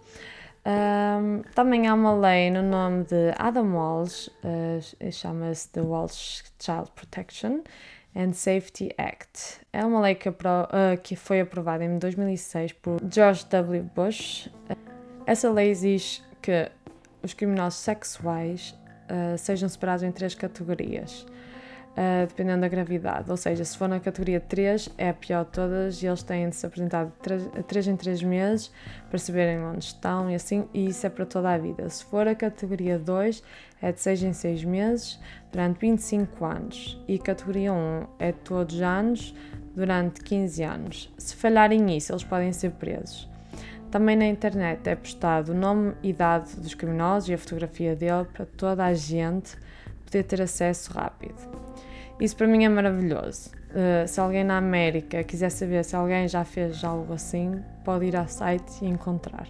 Um, 0.66 1.42
também 1.54 1.88
há 1.88 1.94
uma 1.94 2.16
lei 2.16 2.50
no 2.50 2.64
nome 2.64 3.04
de 3.04 3.34
Adam 3.38 3.76
Walsh, 3.76 4.30
uh, 4.30 5.12
chama-se 5.12 5.70
the 5.70 5.82
Walsh 5.82 6.42
Child 6.58 6.92
Protection 6.96 7.62
and 8.16 8.32
Safety 8.32 8.90
Act. 8.98 9.60
É 9.74 9.84
uma 9.86 10.00
lei 10.00 10.16
que, 10.16 10.30
uh, 10.30 10.34
que 11.02 11.18
foi 11.18 11.42
aprovada 11.42 11.84
em 11.84 11.98
2006 11.98 12.72
por 12.74 12.98
George 13.12 13.46
W. 13.50 13.84
Bush. 13.94 14.50
Essa 15.26 15.52
lei 15.52 15.70
exige 15.70 16.22
que 16.42 16.72
os 17.22 17.34
criminosos 17.34 17.80
sexuais 17.80 18.74
uh, 19.10 19.38
sejam 19.38 19.68
separados 19.68 20.04
em 20.04 20.12
três 20.12 20.34
categorias 20.34 21.26
uh, 21.94 22.28
dependendo 22.28 22.62
da 22.62 22.68
gravidade. 22.68 23.30
Ou 23.30 23.38
seja, 23.38 23.64
se 23.64 23.78
for 23.78 23.88
na 23.88 24.00
categoria 24.00 24.40
3, 24.40 24.90
é 24.98 25.10
a 25.10 25.14
pior 25.14 25.46
de 25.46 25.52
todas 25.52 26.02
e 26.02 26.08
eles 26.08 26.24
têm 26.24 26.50
de 26.50 26.56
se 26.56 26.66
apresentar 26.66 27.06
de 27.06 27.64
3, 27.64 27.88
em 27.88 27.96
3 27.96 28.24
meses 28.24 28.72
para 29.10 29.20
saberem 29.20 29.60
onde 29.60 29.86
estão 29.86 30.30
e 30.30 30.36
assim, 30.36 30.68
e 30.74 30.88
isso 30.88 31.06
é 31.06 31.10
para 31.10 31.26
toda 31.26 31.52
a 31.52 31.58
vida. 31.58 31.90
Se 31.90 32.04
for 32.06 32.28
a 32.28 32.36
categoria 32.36 32.98
2, 32.98 33.44
é 33.82 33.92
de 33.92 34.00
6 34.00 34.24
em 34.24 34.34
6 34.34 34.64
meses 34.64 35.20
durante 35.52 35.80
25 35.80 36.46
anos 36.46 37.02
e 37.08 37.20
categoria 37.20 37.74
1 37.74 38.08
é 38.20 38.32
de 38.32 38.40
todos 38.40 38.76
os 38.76 38.82
anos 38.82 39.36
durante 39.76 40.22
15 40.22 40.64
anos. 40.64 41.14
Se 41.18 41.36
falharem 41.36 41.96
isso, 41.96 42.12
eles 42.12 42.24
podem 42.24 42.54
ser 42.54 42.72
presos. 42.72 43.30
Também 43.92 44.16
na 44.16 44.26
internet 44.26 44.88
é 44.88 44.96
postado 44.96 45.52
o 45.52 45.56
nome 45.56 45.94
e 46.02 46.10
idade 46.10 46.56
dos 46.56 46.74
criminosos 46.74 47.30
e 47.30 47.34
a 47.34 47.38
fotografia 47.38 47.96
dele 47.96 48.26
para 48.34 48.46
toda 48.46 48.86
a 48.86 48.94
gente 48.96 49.56
poder 50.06 50.24
ter 50.24 50.42
acesso 50.42 50.92
rápido. 50.94 51.36
Isso 52.20 52.36
para 52.36 52.48
mim 52.48 52.64
é 52.64 52.70
maravilhoso. 52.70 53.52
Uh, 53.72 54.08
se 54.08 54.20
alguém 54.20 54.44
na 54.44 54.58
América 54.58 55.24
quiser 55.24 55.50
saber 55.50 55.84
se 55.84 55.96
alguém 55.96 56.28
já 56.28 56.46
fez 56.46 56.84
algo 56.84 57.14
assim, 57.14 57.64
pode 57.84 58.06
ir 58.06 58.16
ao 58.16 58.28
site 58.28 58.84
e 58.84 58.88
encontrar. 58.88 59.48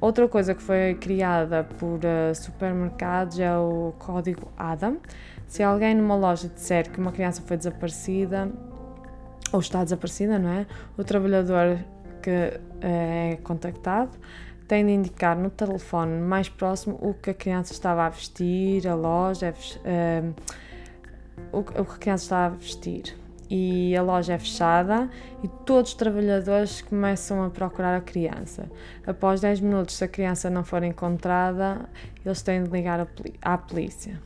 Outra 0.00 0.28
coisa 0.28 0.54
que 0.54 0.62
foi 0.62 0.94
criada 0.94 1.64
por 1.64 2.00
uh, 2.00 2.34
supermercados 2.34 3.38
é 3.38 3.56
o 3.56 3.94
código 3.98 4.52
ADAM. 4.56 4.98
Se 5.46 5.62
alguém 5.62 5.94
numa 5.94 6.14
loja 6.14 6.48
disser 6.48 6.90
que 6.90 6.98
uma 6.98 7.12
criança 7.12 7.42
foi 7.46 7.56
desaparecida 7.56 8.50
ou 9.52 9.60
está 9.60 9.82
desaparecida, 9.82 10.38
não 10.38 10.50
é? 10.50 10.66
O 10.98 11.04
trabalhador 11.04 11.78
que 12.20 12.30
uh, 12.30 12.60
é 12.82 13.38
contactado 13.42 14.18
tem 14.68 14.84
de 14.84 14.92
indicar 14.92 15.36
no 15.36 15.48
telefone 15.50 16.20
mais 16.20 16.48
próximo 16.48 16.98
o 17.00 17.14
que 17.14 17.30
a 17.30 17.34
criança 17.34 17.72
estava 17.72 18.04
a 18.04 18.08
vestir, 18.08 18.86
a 18.86 18.94
loja, 18.94 19.54
uh, 19.54 20.34
o, 21.52 21.62
que 21.62 21.80
a 21.80 21.84
criança 21.84 22.24
está 22.24 22.46
a 22.46 22.48
vestir. 22.50 23.16
E 23.50 23.94
a 23.94 24.02
loja 24.02 24.32
é 24.32 24.38
fechada 24.38 25.08
e 25.42 25.48
todos 25.48 25.90
os 25.90 25.96
trabalhadores 25.96 26.80
começam 26.80 27.44
a 27.44 27.50
procurar 27.50 27.96
a 27.96 28.00
criança. 28.00 28.70
Após 29.06 29.40
10 29.40 29.60
minutos, 29.60 29.96
se 29.96 30.04
a 30.04 30.08
criança 30.08 30.48
não 30.48 30.64
for 30.64 30.82
encontrada, 30.82 31.88
eles 32.24 32.40
têm 32.42 32.64
de 32.64 32.70
ligar 32.70 33.06
à 33.42 33.58
polícia. 33.58 34.20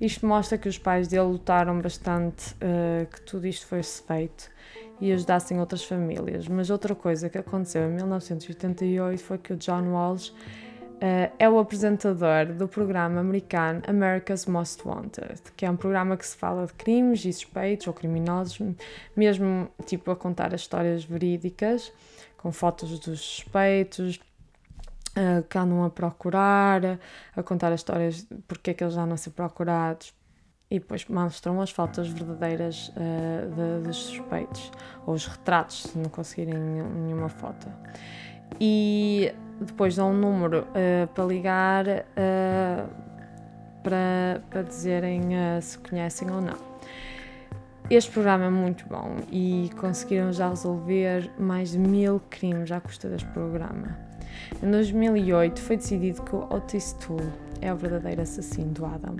Isto 0.00 0.26
mostra 0.26 0.56
que 0.56 0.68
os 0.68 0.78
pais 0.78 1.08
dele 1.08 1.24
lutaram 1.24 1.80
bastante 1.80 2.54
uh, 2.54 3.06
que 3.06 3.20
tudo 3.22 3.46
isto 3.46 3.66
fosse 3.66 4.02
feito 4.02 4.50
e 4.98 5.12
ajudassem 5.12 5.58
outras 5.58 5.84
famílias. 5.84 6.48
Mas 6.48 6.70
outra 6.70 6.94
coisa 6.94 7.28
que 7.28 7.36
aconteceu 7.36 7.90
em 7.90 7.94
1988 7.94 9.22
foi 9.22 9.38
que 9.38 9.52
o 9.52 9.56
John 9.56 9.92
Walsh 9.92 10.32
Uh, 11.00 11.32
é 11.38 11.48
o 11.48 11.58
apresentador 11.58 12.52
do 12.52 12.68
programa 12.68 13.20
americano 13.20 13.80
America's 13.88 14.44
Most 14.44 14.86
Wanted, 14.86 15.40
que 15.56 15.64
é 15.64 15.70
um 15.70 15.76
programa 15.76 16.14
que 16.14 16.26
se 16.26 16.36
fala 16.36 16.66
de 16.66 16.74
crimes 16.74 17.24
e 17.24 17.32
suspeitos 17.32 17.86
ou 17.86 17.94
criminosos, 17.94 18.60
mesmo 19.16 19.70
tipo 19.86 20.10
a 20.10 20.16
contar 20.16 20.54
as 20.54 20.60
histórias 20.60 21.02
verídicas, 21.02 21.90
com 22.36 22.52
fotos 22.52 22.98
dos 22.98 23.18
suspeitos, 23.18 24.20
uh, 25.16 25.42
que 25.48 25.56
andam 25.56 25.84
a 25.84 25.88
procurar, 25.88 26.98
a 27.34 27.42
contar 27.42 27.72
as 27.72 27.80
histórias 27.80 28.26
porque 28.46 28.72
é 28.72 28.74
que 28.74 28.84
eles 28.84 28.98
andam 28.98 29.14
a 29.14 29.16
ser 29.16 29.30
procurados. 29.30 30.12
E 30.70 30.78
depois 30.78 31.04
mostram 31.06 31.60
as 31.60 31.70
fotos 31.70 32.08
verdadeiras 32.08 32.90
uh, 32.90 33.80
de, 33.80 33.88
dos 33.88 33.96
suspeitos, 33.96 34.70
ou 35.04 35.14
os 35.14 35.26
retratos, 35.26 35.84
se 35.84 35.98
não 35.98 36.10
conseguirem 36.10 36.54
nenhuma 36.54 37.28
foto. 37.28 37.66
E 38.58 39.32
depois 39.60 39.96
dão 39.96 40.12
um 40.12 40.18
número 40.18 40.60
uh, 40.60 41.06
para 41.14 41.24
ligar 41.24 41.84
para, 43.82 44.42
para 44.50 44.62
dizerem 44.62 45.22
se 45.60 45.78
conhecem 45.78 46.30
ou 46.30 46.40
não. 46.40 46.70
Este 47.90 48.12
programa 48.12 48.44
é 48.44 48.50
muito 48.50 48.86
bom 48.86 49.16
e 49.32 49.68
conseguiram 49.80 50.32
já 50.32 50.48
resolver 50.48 51.28
mais 51.38 51.72
de 51.72 51.78
mil 51.78 52.20
crimes 52.30 52.70
à 52.70 52.80
custa 52.80 53.08
deste 53.08 53.26
programa. 53.30 53.98
Em 54.62 54.70
2008 54.70 55.60
foi 55.60 55.76
decidido 55.76 56.22
que 56.22 56.36
o 56.36 56.46
Otis 56.54 56.92
Toole 56.92 57.32
é 57.60 57.72
o 57.72 57.76
verdadeiro 57.76 58.22
assassino 58.22 58.70
do 58.70 58.86
Adam 58.86 59.16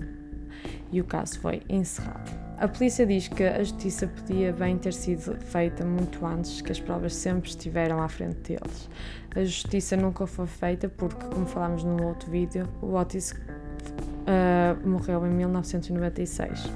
e 0.92 1.00
o 1.00 1.04
caso 1.04 1.40
foi 1.40 1.62
encerrado. 1.68 2.49
A 2.60 2.68
polícia 2.68 3.06
diz 3.06 3.26
que 3.26 3.42
a 3.42 3.58
justiça 3.58 4.06
podia 4.06 4.52
bem 4.52 4.76
ter 4.76 4.92
sido 4.92 5.34
feita 5.40 5.84
muito 5.84 6.24
antes, 6.24 6.60
que 6.60 6.70
as 6.70 6.78
provas 6.78 7.14
sempre 7.14 7.48
estiveram 7.48 8.02
à 8.02 8.08
frente 8.08 8.52
deles. 8.52 8.88
A 9.34 9.42
justiça 9.42 9.96
nunca 9.96 10.26
foi 10.26 10.46
feita 10.46 10.88
porque, 10.88 11.24
como 11.26 11.46
falámos 11.46 11.82
no 11.82 12.04
outro 12.04 12.30
vídeo, 12.30 12.68
o 12.82 12.94
Otis 12.94 13.32
uh, 13.32 14.86
morreu 14.88 15.26
em 15.26 15.30
1996 15.30 16.70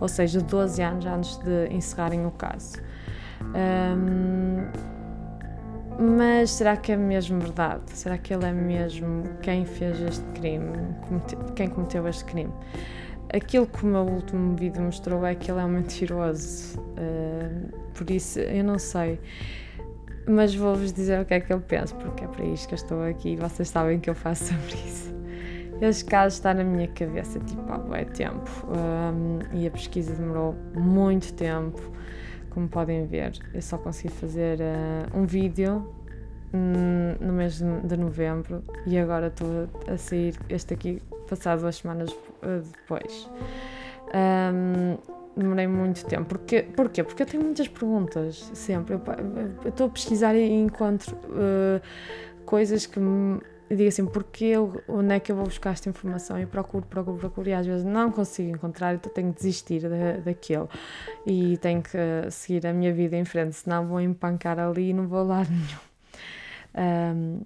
ou 0.00 0.08
seja, 0.08 0.40
12 0.40 0.82
anos 0.82 1.06
antes 1.06 1.36
de 1.38 1.68
encerrarem 1.68 2.26
o 2.26 2.30
caso. 2.30 2.76
Um, 3.42 4.66
mas 5.98 6.50
será 6.50 6.76
que 6.76 6.92
é 6.92 6.96
mesmo 6.96 7.40
verdade? 7.40 7.82
Será 7.86 8.18
que 8.18 8.34
ele 8.34 8.44
é 8.44 8.52
mesmo 8.52 9.24
quem 9.42 9.64
fez 9.64 10.00
este 10.00 10.24
crime? 10.38 10.66
quem 11.54 11.68
cometeu 11.68 12.06
este 12.06 12.24
crime? 12.24 12.52
Aquilo 13.34 13.66
que 13.66 13.84
o 13.84 13.86
meu 13.86 14.02
último 14.02 14.56
vídeo 14.56 14.82
mostrou 14.82 15.24
é 15.26 15.34
que 15.34 15.50
ele 15.50 15.60
é 15.60 15.64
um 15.64 15.68
mentiroso. 15.68 16.78
Uh, 16.78 17.68
por 17.92 18.10
isso, 18.10 18.38
eu 18.38 18.64
não 18.64 18.78
sei. 18.78 19.20
Mas 20.28 20.54
vou-vos 20.54 20.92
dizer 20.92 21.20
o 21.20 21.24
que 21.24 21.34
é 21.34 21.40
que 21.40 21.52
eu 21.52 21.60
penso, 21.60 21.94
porque 21.96 22.24
é 22.24 22.26
para 22.26 22.44
isto 22.44 22.68
que 22.68 22.74
eu 22.74 22.76
estou 22.76 23.02
aqui 23.02 23.30
e 23.30 23.36
vocês 23.36 23.68
sabem 23.68 24.00
que 24.00 24.10
eu 24.10 24.14
faço 24.14 24.44
sobre 24.46 24.74
isso. 24.74 25.14
Este 25.80 26.04
caso 26.06 26.34
está 26.34 26.54
na 26.54 26.64
minha 26.64 26.88
cabeça 26.88 27.38
tipo 27.40 27.70
há 27.70 27.76
bué 27.76 28.04
tempo 28.04 28.50
um, 28.66 29.38
e 29.52 29.66
a 29.66 29.70
pesquisa 29.70 30.14
demorou 30.14 30.54
muito 30.74 31.34
tempo. 31.34 31.80
Como 32.50 32.66
podem 32.66 33.06
ver, 33.06 33.38
eu 33.52 33.60
só 33.60 33.76
consegui 33.76 34.12
fazer 34.14 34.58
uh, 34.58 35.18
um 35.18 35.26
vídeo 35.26 35.86
um, 36.54 37.24
no 37.24 37.32
mês 37.34 37.58
de 37.58 37.96
novembro 37.96 38.64
e 38.86 38.98
agora 38.98 39.26
estou 39.26 39.68
a 39.86 39.98
sair 39.98 40.34
este 40.48 40.72
aqui 40.72 41.02
passado 41.28 41.60
duas 41.60 41.76
semanas 41.76 42.10
depois. 42.72 43.28
Um, 44.14 44.96
demorei 45.36 45.66
muito 45.66 46.04
tempo. 46.06 46.24
Porquê? 46.24 46.62
Porquê? 46.62 47.02
Porque 47.02 47.22
eu 47.22 47.26
tenho 47.26 47.42
muitas 47.42 47.68
perguntas 47.68 48.50
sempre. 48.54 48.94
Eu 48.94 49.68
estou 49.68 49.86
a 49.86 49.90
pesquisar 49.90 50.34
e 50.34 50.50
encontro 50.50 51.14
uh, 51.16 51.80
coisas 52.44 52.86
que 52.86 52.98
me 52.98 53.40
digo 53.68 53.88
assim, 53.88 54.06
porque 54.06 54.44
eu, 54.44 54.80
onde 54.88 55.14
é 55.14 55.20
que 55.20 55.32
eu 55.32 55.36
vou 55.36 55.44
buscar 55.44 55.70
esta 55.72 55.88
informação? 55.88 56.38
E 56.38 56.46
procuro, 56.46 56.86
procuro, 56.86 57.18
procuro, 57.18 57.48
e 57.48 57.52
às 57.52 57.66
vezes 57.66 57.84
não 57.84 58.12
consigo 58.12 58.48
encontrar, 58.48 58.94
então 58.94 59.12
tenho 59.12 59.32
que 59.32 59.38
desistir 59.38 59.80
da, 59.80 60.18
daquilo 60.24 60.68
e 61.26 61.56
tenho 61.58 61.82
que 61.82 61.98
seguir 62.30 62.64
a 62.66 62.72
minha 62.72 62.92
vida 62.92 63.16
em 63.16 63.24
frente, 63.24 63.56
senão 63.56 63.86
vou 63.86 64.00
empancar 64.00 64.58
ali 64.58 64.90
e 64.90 64.92
não 64.92 65.08
vou 65.08 65.24
lá 65.24 65.44
nenhum. 65.44 67.16
Um, 67.16 67.40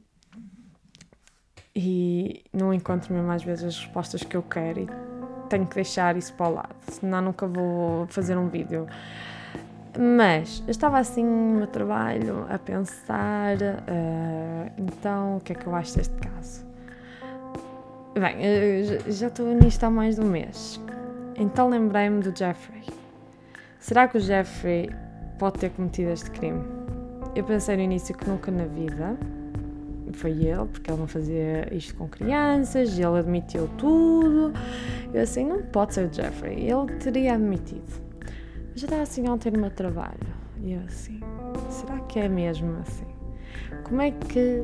e 1.74 2.42
não 2.52 2.72
encontro 2.74 3.12
mesmo 3.14 3.30
às 3.30 3.42
vezes 3.42 3.64
as 3.64 3.78
respostas 3.78 4.22
que 4.22 4.36
eu 4.36 4.42
quero 4.42 4.80
e 4.80 4.88
tenho 5.48 5.66
que 5.66 5.74
deixar 5.74 6.16
isso 6.16 6.32
para 6.34 6.48
o 6.48 6.54
lado, 6.54 6.74
senão 6.88 7.20
nunca 7.20 7.46
vou 7.46 8.06
fazer 8.06 8.36
um 8.36 8.48
vídeo. 8.48 8.86
Mas 9.98 10.62
eu 10.66 10.70
estava 10.70 10.98
assim 10.98 11.24
no 11.24 11.58
meu 11.58 11.66
trabalho 11.66 12.46
a 12.48 12.58
pensar, 12.58 13.56
uh, 13.56 14.72
então 14.78 15.38
o 15.38 15.40
que 15.40 15.52
é 15.52 15.56
que 15.56 15.66
eu 15.66 15.74
acho 15.74 15.96
deste 15.96 16.14
caso? 16.16 16.64
Bem, 18.14 18.84
já 19.08 19.26
estou 19.26 19.46
nisto 19.46 19.82
há 19.84 19.90
mais 19.90 20.16
de 20.16 20.20
um 20.20 20.26
mês. 20.26 20.80
Então 21.36 21.68
lembrei-me 21.68 22.22
do 22.22 22.36
Jeffrey. 22.36 22.84
Será 23.78 24.06
que 24.06 24.18
o 24.18 24.20
Jeffrey 24.20 24.90
pode 25.38 25.58
ter 25.58 25.70
cometido 25.70 26.10
este 26.10 26.30
crime? 26.30 26.62
Eu 27.34 27.44
pensei 27.44 27.76
no 27.76 27.82
início 27.82 28.16
que 28.16 28.28
nunca 28.28 28.50
na 28.50 28.64
vida 28.64 29.16
foi 30.16 30.32
ele, 30.32 30.66
porque 30.66 30.90
ele 30.90 31.00
não 31.00 31.06
fazia 31.06 31.72
isto 31.74 31.94
com 31.94 32.08
crianças, 32.08 32.98
ele 32.98 33.18
admitiu 33.18 33.68
tudo. 33.78 34.52
Eu 35.12 35.22
assim, 35.22 35.46
não 35.46 35.62
pode 35.62 35.94
ser 35.94 36.08
o 36.08 36.12
Jeffrey, 36.12 36.70
ele 36.70 36.92
teria 36.98 37.34
admitido 37.34 38.10
já 38.80 38.86
estava 38.86 39.02
assim 39.02 39.28
ontem 39.28 39.50
no 39.50 39.60
meu 39.60 39.70
trabalho. 39.70 40.18
E 40.62 40.72
eu 40.72 40.80
assim, 40.86 41.20
será 41.68 41.98
que 42.00 42.18
é 42.18 42.28
mesmo 42.28 42.78
assim? 42.80 43.06
Como 43.84 44.00
é 44.00 44.10
que 44.10 44.62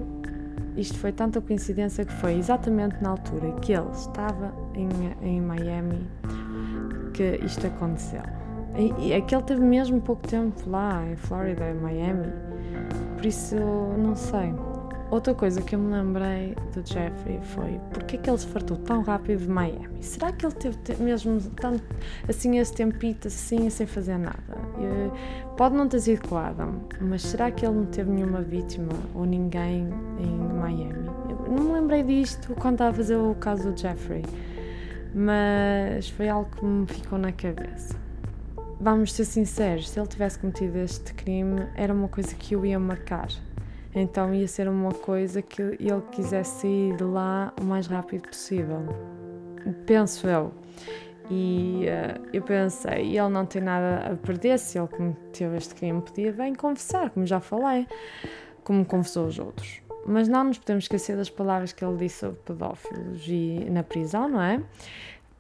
isto 0.77 0.99
foi 0.99 1.13
tanta 1.13 1.41
coincidência 1.41 2.05
que 2.05 2.13
foi 2.15 2.35
exatamente 2.35 3.03
na 3.03 3.11
altura 3.11 3.53
que 3.61 3.73
ele 3.73 3.91
estava 3.91 4.55
em, 4.75 4.89
em 5.23 5.41
Miami 5.41 6.07
que 7.13 7.41
isto 7.45 7.67
aconteceu? 7.67 8.23
E, 8.77 8.93
e 9.07 9.13
é 9.13 9.21
que 9.21 9.35
ele 9.35 9.45
teve 9.45 9.63
mesmo 9.63 10.01
pouco 10.01 10.27
tempo 10.27 10.69
lá 10.69 11.05
em 11.07 11.17
Flórida, 11.17 11.71
em 11.71 11.75
Miami. 11.75 12.33
Por 13.17 13.25
isso, 13.25 13.57
não 13.57 14.15
sei. 14.15 14.55
Outra 15.09 15.33
coisa 15.35 15.63
que 15.63 15.77
eu 15.77 15.79
me 15.79 15.93
lembrei 15.93 16.57
do 16.75 16.85
Jeffrey 16.85 17.39
foi 17.41 17.81
porque 17.93 18.17
é 18.17 18.19
que 18.19 18.29
ele 18.29 18.39
se 18.39 18.47
fartou 18.49 18.77
tão 18.77 19.03
rápido 19.03 19.43
de 19.43 19.49
Miami? 19.49 20.03
Será 20.03 20.33
que 20.33 20.45
ele 20.45 20.55
teve 20.55 21.01
mesmo 21.03 21.41
tanto, 21.51 21.83
assim 22.29 22.59
esse 22.59 22.75
tempito 22.75 23.29
assim 23.29 23.71
sem 23.71 23.87
fazer 23.87 24.19
nada? 24.19 24.43
Pode 25.57 25.77
não 25.77 25.89
ter 25.89 26.01
sido 26.01 26.29
com 26.29 26.35
o 26.35 26.39
Adam, 26.39 26.81
mas 27.01 27.23
será 27.23 27.53
que 27.53 27.65
ele 27.65 27.77
não 27.77 27.87
teve 27.87 28.11
nenhuma 28.11 28.43
vítima 28.43 28.93
ou 29.15 29.25
ninguém 29.25 29.89
em 30.19 30.37
Miami? 30.59 31.09
Eu 31.29 31.53
não 31.53 31.65
me 31.65 31.73
lembrei 31.73 32.03
disto 32.03 32.55
quando 32.57 32.75
estava 32.75 32.91
a 32.91 32.95
fazer 32.95 33.17
o 33.17 33.35
caso 33.37 33.71
do 33.71 33.81
Jeffrey, 33.81 34.25
mas 35.15 36.09
foi 36.11 36.29
algo 36.29 36.51
que 36.51 36.65
me 36.65 36.87
ficou 36.87 37.17
na 37.17 37.31
cabeça. 37.31 37.95
Vamos 38.81 39.13
ser 39.13 39.25
sinceros, 39.25 39.89
se 39.89 40.01
ele 40.01 40.09
tivesse 40.09 40.39
cometido 40.39 40.79
este 40.79 41.15
crime, 41.15 41.69
era 41.77 41.95
uma 41.95 42.09
coisa 42.09 42.35
que 42.35 42.55
eu 42.55 42.67
ia 42.67 42.79
marcar 42.79 43.29
então 43.99 44.35
ia 44.35 44.47
ser 44.47 44.69
uma 44.69 44.93
coisa 44.93 45.41
que 45.41 45.63
ele 45.63 46.03
quisesse 46.13 46.61
sair 46.61 46.97
de 46.97 47.05
lá 47.05 47.53
o 47.59 47.65
mais 47.65 47.87
rápido 47.87 48.29
possível. 48.29 48.83
Penso 49.87 50.29
eu. 50.29 50.53
E 51.31 51.87
uh, 51.87 52.29
eu 52.33 52.43
pensei, 52.43 53.17
ele 53.17 53.29
não 53.31 53.47
tem 53.47 53.63
nada 53.63 54.13
a 54.13 54.17
perder 54.17 54.59
se 54.59 54.79
ele 54.79 54.87
cometeu 54.87 55.57
este 55.57 55.75
crime, 55.75 56.01
podia 56.01 56.31
bem 56.31 56.55
confessar, 56.55 57.11
como 57.11 57.27
já 57.27 57.41
falei, 57.41 57.87
como 58.63 58.85
confessou 58.85 59.27
os 59.27 59.39
outros. 59.39 59.81
Mas 60.07 60.29
não 60.29 60.45
nos 60.45 60.59
podemos 60.59 60.85
esquecer 60.85 61.17
das 61.17 61.31
palavras 61.31 61.73
que 61.73 61.85
ele 61.85 61.97
disse 61.97 62.21
sobre 62.21 62.39
pedófilos 62.45 63.25
e 63.27 63.67
na 63.71 63.83
prisão, 63.83 64.29
não 64.29 64.41
é? 64.41 64.63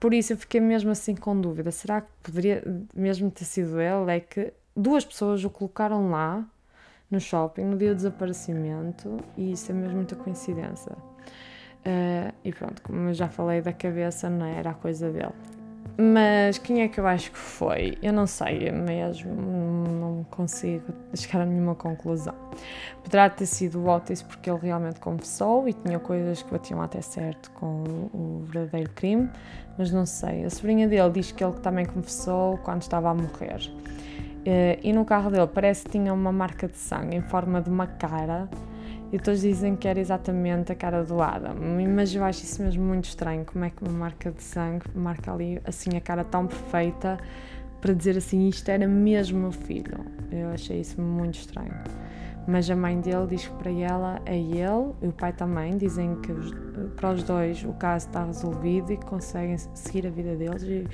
Por 0.00 0.12
isso 0.12 0.32
eu 0.32 0.36
fiquei 0.36 0.60
mesmo 0.60 0.90
assim 0.90 1.14
com 1.14 1.40
dúvida. 1.40 1.70
Será 1.70 2.00
que 2.00 2.08
poderia 2.22 2.64
mesmo 2.94 3.30
ter 3.30 3.44
sido 3.44 3.80
ele? 3.80 4.10
É 4.10 4.18
que 4.18 4.52
duas 4.74 5.04
pessoas 5.04 5.44
o 5.44 5.50
colocaram 5.50 6.10
lá 6.10 6.44
no 7.10 7.20
shopping 7.20 7.64
no 7.64 7.76
dia 7.76 7.90
do 7.90 7.96
desaparecimento 7.96 9.16
e 9.36 9.52
isso 9.52 9.70
é 9.70 9.74
mesmo 9.74 9.96
muita 9.96 10.16
coincidência. 10.16 10.92
Uh, 10.92 12.34
e 12.44 12.52
pronto, 12.52 12.82
como 12.82 13.08
eu 13.08 13.14
já 13.14 13.28
falei 13.28 13.62
da 13.62 13.72
cabeça, 13.72 14.28
não 14.28 14.44
era 14.44 14.70
a 14.70 14.74
coisa 14.74 15.10
dele. 15.10 15.32
Mas 15.98 16.58
quem 16.58 16.82
é 16.82 16.88
que 16.88 17.00
eu 17.00 17.06
acho 17.06 17.30
que 17.30 17.38
foi? 17.38 17.96
Eu 18.02 18.12
não 18.12 18.26
sei 18.26 18.70
mesmo, 18.70 19.32
não 19.34 20.24
consigo 20.30 20.92
chegar 21.14 21.40
a 21.40 21.46
nenhuma 21.46 21.74
conclusão. 21.74 22.34
Poderá 23.02 23.30
ter 23.30 23.46
sido 23.46 23.80
o 23.80 23.88
Otis 23.88 24.20
porque 24.20 24.50
ele 24.50 24.58
realmente 24.60 25.00
confessou 25.00 25.66
e 25.66 25.72
tinha 25.72 25.98
coisas 25.98 26.42
que 26.42 26.50
batiam 26.50 26.82
até 26.82 27.00
certo 27.00 27.50
com 27.52 27.84
o 28.12 28.44
verdadeiro 28.44 28.90
crime, 28.90 29.30
mas 29.78 29.90
não 29.90 30.04
sei. 30.04 30.44
A 30.44 30.50
sobrinha 30.50 30.86
dele 30.86 31.10
diz 31.10 31.32
que 31.32 31.42
ele 31.42 31.54
também 31.60 31.86
confessou 31.86 32.58
quando 32.58 32.82
estava 32.82 33.08
a 33.08 33.14
morrer. 33.14 33.60
Uh, 34.46 34.78
e 34.80 34.92
no 34.92 35.04
carro 35.04 35.28
dele 35.28 35.48
parece 35.48 35.84
que 35.84 35.90
tinha 35.90 36.14
uma 36.14 36.30
marca 36.30 36.68
de 36.68 36.76
sangue 36.76 37.16
em 37.16 37.20
forma 37.20 37.60
de 37.60 37.68
uma 37.68 37.88
cara 37.88 38.48
e 39.12 39.18
todos 39.18 39.40
dizem 39.40 39.74
que 39.74 39.88
era 39.88 39.98
exatamente 39.98 40.70
a 40.70 40.74
cara 40.74 41.02
do 41.02 41.20
Adam. 41.20 41.54
Mas 41.94 42.14
eu 42.14 42.22
acho 42.22 42.44
isso 42.44 42.62
mesmo 42.62 42.84
muito 42.84 43.06
estranho. 43.06 43.44
Como 43.44 43.64
é 43.64 43.70
que 43.70 43.82
uma 43.82 43.92
marca 43.92 44.30
de 44.30 44.42
sangue 44.42 44.84
marca 44.94 45.32
ali 45.32 45.60
assim 45.64 45.96
a 45.96 46.00
cara 46.00 46.22
tão 46.22 46.46
perfeita 46.46 47.18
para 47.80 47.92
dizer 47.92 48.16
assim 48.16 48.48
isto 48.48 48.68
era 48.68 48.86
mesmo 48.86 49.40
meu 49.40 49.52
filho? 49.52 49.98
Eu 50.30 50.50
achei 50.50 50.80
isso 50.80 51.00
muito 51.00 51.38
estranho 51.38 51.74
mas 52.46 52.70
a 52.70 52.76
mãe 52.76 53.00
dele 53.00 53.26
diz 53.28 53.46
que 53.46 53.54
para 53.54 53.70
ela 53.70 54.20
é 54.24 54.36
ele 54.36 54.92
e 55.02 55.08
o 55.08 55.12
pai 55.12 55.32
também. 55.32 55.76
Dizem 55.76 56.14
que 56.16 56.32
os, 56.32 56.52
para 56.94 57.12
os 57.12 57.22
dois 57.22 57.64
o 57.64 57.72
caso 57.72 58.06
está 58.06 58.24
resolvido 58.24 58.92
e 58.92 58.96
conseguem 58.96 59.56
seguir 59.58 60.06
a 60.06 60.10
vida 60.10 60.36
deles. 60.36 60.62
E 60.62 60.86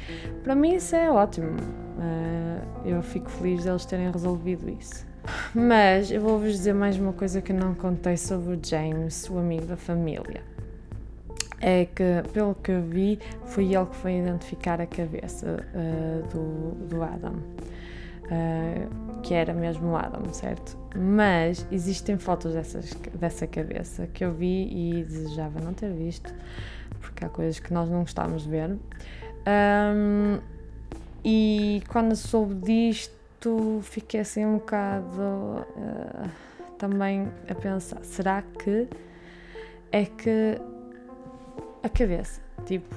para 0.42 0.54
mim 0.54 0.74
isso 0.74 0.96
é 0.96 1.10
ótimo. 1.10 1.50
Uh, 1.50 2.86
eu 2.88 3.02
fico 3.02 3.30
feliz 3.30 3.64
deles 3.64 3.84
terem 3.84 4.10
resolvido 4.10 4.68
isso. 4.70 5.06
Mas 5.54 6.10
eu 6.10 6.20
vou-vos 6.20 6.52
dizer 6.52 6.74
mais 6.74 6.98
uma 6.98 7.12
coisa 7.12 7.40
que 7.40 7.52
não 7.52 7.74
contei 7.74 8.16
sobre 8.16 8.56
o 8.56 8.60
James, 8.62 9.28
o 9.30 9.38
amigo 9.38 9.66
da 9.66 9.76
família. 9.76 10.42
É 11.60 11.84
que, 11.84 12.24
pelo 12.32 12.56
que 12.56 12.76
vi, 12.78 13.20
foi 13.44 13.72
ele 13.72 13.86
que 13.86 13.94
foi 13.94 14.18
identificar 14.18 14.80
a 14.80 14.86
cabeça 14.86 15.64
uh, 15.74 16.28
do, 16.28 16.86
do 16.88 17.02
Adam. 17.04 17.34
Uh, 18.32 19.20
que 19.22 19.34
era 19.34 19.52
mesmo 19.52 19.90
o 19.90 19.96
Adam, 19.96 20.32
certo? 20.32 20.76
Mas 20.96 21.66
existem 21.70 22.18
fotos 22.18 22.54
dessas, 22.54 22.92
dessa 23.14 23.46
cabeça 23.46 24.06
que 24.06 24.24
eu 24.24 24.32
vi 24.32 24.68
e 24.70 25.04
desejava 25.04 25.60
não 25.60 25.74
ter 25.74 25.92
visto, 25.92 26.34
porque 27.00 27.24
há 27.24 27.28
coisas 27.28 27.60
que 27.60 27.72
nós 27.72 27.88
não 27.90 28.00
gostávamos 28.00 28.44
de 28.44 28.50
ver. 28.50 28.70
Um, 29.46 30.38
e 31.24 31.82
quando 31.88 32.16
soube 32.16 32.54
disto, 32.54 33.80
fiquei 33.82 34.20
assim 34.20 34.44
um 34.44 34.54
bocado 34.54 35.20
uh, 35.20 36.28
também 36.78 37.28
a 37.48 37.54
pensar: 37.54 38.02
será 38.02 38.42
que 38.42 38.88
é 39.92 40.04
que 40.04 40.58
a 41.82 41.88
cabeça, 41.88 42.40
tipo, 42.64 42.94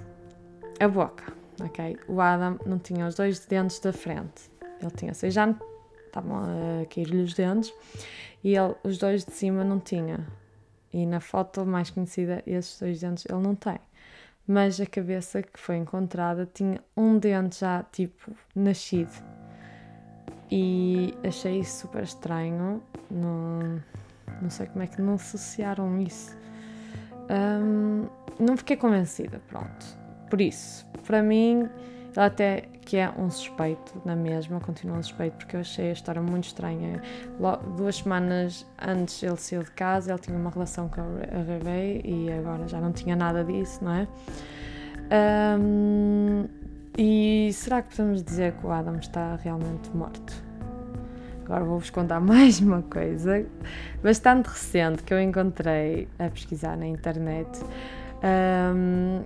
a 0.80 0.88
boca, 0.88 1.32
ok? 1.62 1.98
O 2.08 2.20
Adam 2.20 2.58
não 2.66 2.80
tinha 2.80 3.06
os 3.06 3.16
dois 3.16 3.46
dentes 3.46 3.80
da 3.80 3.94
frente, 3.94 4.50
ele 4.82 4.92
tinha 4.92 5.14
seis 5.14 5.38
anos, 5.38 5.58
estavam 6.06 6.38
a 6.38 6.86
cair-lhe 6.86 7.22
os 7.22 7.34
dentes 7.34 7.74
e 8.44 8.56
ele, 8.56 8.76
os 8.84 8.98
dois 8.98 9.26
de 9.26 9.32
cima 9.32 9.64
não 9.64 9.80
tinha. 9.80 10.26
E 10.94 11.06
na 11.06 11.20
foto 11.20 11.66
mais 11.66 11.90
conhecida, 11.90 12.42
esses 12.48 12.80
dois 12.80 13.00
dentes 13.00 13.26
ele 13.30 13.42
não 13.42 13.56
tem 13.56 13.80
mas 14.48 14.80
a 14.80 14.86
cabeça 14.86 15.42
que 15.42 15.60
foi 15.60 15.78
encontrada 15.78 16.48
tinha 16.52 16.80
um 16.96 17.18
dente 17.18 17.60
já 17.60 17.84
tipo 17.92 18.32
nascido. 18.56 19.14
E 20.52 21.14
achei 21.24 21.60
isso 21.60 21.82
super 21.82 22.04
estranho. 22.04 22.82
Não, 23.10 23.82
não 24.42 24.50
sei 24.50 24.68
como 24.68 24.84
é 24.84 24.88
que 24.88 25.02
não 25.02 25.16
associaram 25.16 26.00
isso. 26.00 26.38
Um, 27.30 28.08
não 28.40 28.56
fiquei 28.56 28.78
convencida, 28.78 29.42
pronto. 29.48 29.86
Por 30.30 30.40
isso, 30.40 30.86
para 31.06 31.24
mim, 31.24 31.68
até 32.16 32.64
que 32.82 32.98
é 32.98 33.12
um 33.18 33.30
suspeito 33.30 34.02
na 34.06 34.16
mesma, 34.16 34.60
continua 34.60 34.98
um 34.98 35.04
suspeito, 35.04 35.38
porque 35.38 35.56
eu 35.56 35.62
achei 35.62 35.90
a 35.90 35.94
história 35.94 36.22
muito 36.22 36.46
estranha. 36.46 37.02
Duas 37.76 37.98
semanas 37.98 38.66
antes 38.80 39.22
ele 39.24 39.38
saiu 39.38 39.64
de 39.64 39.72
casa, 39.72 40.12
ele 40.12 40.20
tinha 40.20 40.38
uma 40.38 40.50
relação 40.50 40.88
com 40.88 41.02
a 41.02 41.42
Revei 41.42 42.02
e 42.06 42.32
agora 42.32 42.68
já 42.68 42.80
não 42.80 42.92
tinha 42.92 43.16
nada 43.16 43.44
disso, 43.44 43.84
não 43.84 43.92
é? 43.92 44.08
Um, 45.60 46.46
e 46.98 47.52
será 47.54 47.82
que 47.82 47.90
podemos 47.90 48.24
dizer 48.24 48.54
que 48.54 48.66
o 48.66 48.72
Adam 48.72 48.96
está 48.96 49.36
realmente 49.36 49.90
morto? 49.94 50.34
Agora 51.44 51.64
vou-vos 51.64 51.90
contar 51.90 52.20
mais 52.22 52.60
uma 52.60 52.82
coisa 52.82 53.46
bastante 54.02 54.48
recente 54.48 55.04
que 55.04 55.14
eu 55.14 55.20
encontrei 55.20 56.08
a 56.18 56.30
pesquisar 56.30 56.78
na 56.78 56.88
internet. 56.88 57.60
Um, 58.24 59.24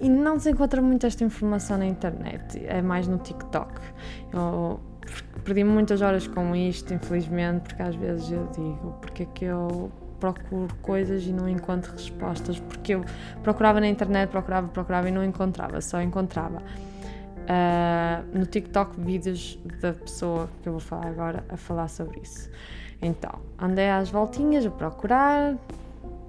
e 0.00 0.08
não 0.08 0.38
se 0.38 0.50
encontra 0.50 0.80
muito 0.80 1.06
esta 1.06 1.22
informação 1.22 1.78
na 1.78 1.86
internet, 1.86 2.64
é 2.66 2.80
mais 2.80 3.06
no 3.06 3.18
TikTok. 3.18 3.72
Eu 4.32 4.80
perdi 5.44 5.64
muitas 5.64 6.00
horas 6.00 6.26
com 6.26 6.54
isto, 6.56 6.92
infelizmente, 6.94 7.62
porque 7.62 7.82
às 7.82 7.94
vezes 7.94 8.30
eu 8.30 8.46
digo 8.54 8.96
porque 9.00 9.24
é 9.24 9.26
que 9.26 9.44
eu 9.44 9.90
procuro 10.18 10.74
coisas 10.82 11.24
e 11.24 11.32
não 11.32 11.48
encontro 11.48 11.92
respostas, 11.92 12.58
porque 12.60 12.94
eu 12.94 13.04
procurava 13.42 13.80
na 13.80 13.88
internet, 13.88 14.28
procurava, 14.30 14.68
procurava 14.68 15.08
e 15.08 15.12
não 15.12 15.24
encontrava, 15.24 15.80
só 15.80 16.00
encontrava 16.00 16.58
uh, 17.50 18.38
no 18.38 18.46
TikTok 18.46 19.00
vídeos 19.00 19.58
da 19.80 19.92
pessoa 19.94 20.48
que 20.62 20.68
eu 20.68 20.74
vou 20.74 20.80
falar 20.80 21.06
agora 21.06 21.44
a 21.48 21.56
falar 21.56 21.88
sobre 21.88 22.20
isso. 22.20 22.50
Então, 23.02 23.32
andei 23.58 23.88
às 23.88 24.10
voltinhas 24.10 24.64
a 24.66 24.70
procurar, 24.70 25.54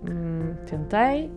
hum, 0.10 0.56
tentei, 0.66 1.30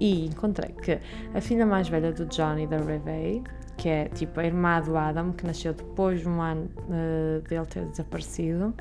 e 0.00 0.26
encontrei 0.26 0.72
que 0.72 0.98
a 1.34 1.40
filha 1.40 1.66
mais 1.66 1.88
velha 1.88 2.12
do 2.12 2.26
Johnny 2.26 2.66
da 2.66 2.78
Revey, 2.78 3.42
que 3.76 3.88
é 3.88 4.08
tipo 4.08 4.40
a 4.40 4.44
irmã 4.44 4.80
do 4.80 4.96
Adam, 4.96 5.32
que 5.32 5.46
nasceu 5.46 5.72
depois 5.72 6.20
de 6.20 6.28
um 6.28 6.40
ano 6.40 6.70
uh, 6.88 7.40
dele 7.48 7.66
ter 7.66 7.84
desaparecido, 7.86 8.74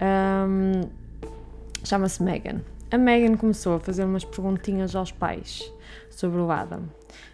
um, 0.00 0.88
chama-se 1.84 2.22
Megan. 2.22 2.60
A 2.90 2.98
Megan 2.98 3.36
começou 3.36 3.76
a 3.76 3.80
fazer 3.80 4.04
umas 4.04 4.24
perguntinhas 4.24 4.96
aos 4.96 5.12
pais 5.12 5.72
sobre 6.10 6.40
o 6.40 6.50
Adam 6.50 6.82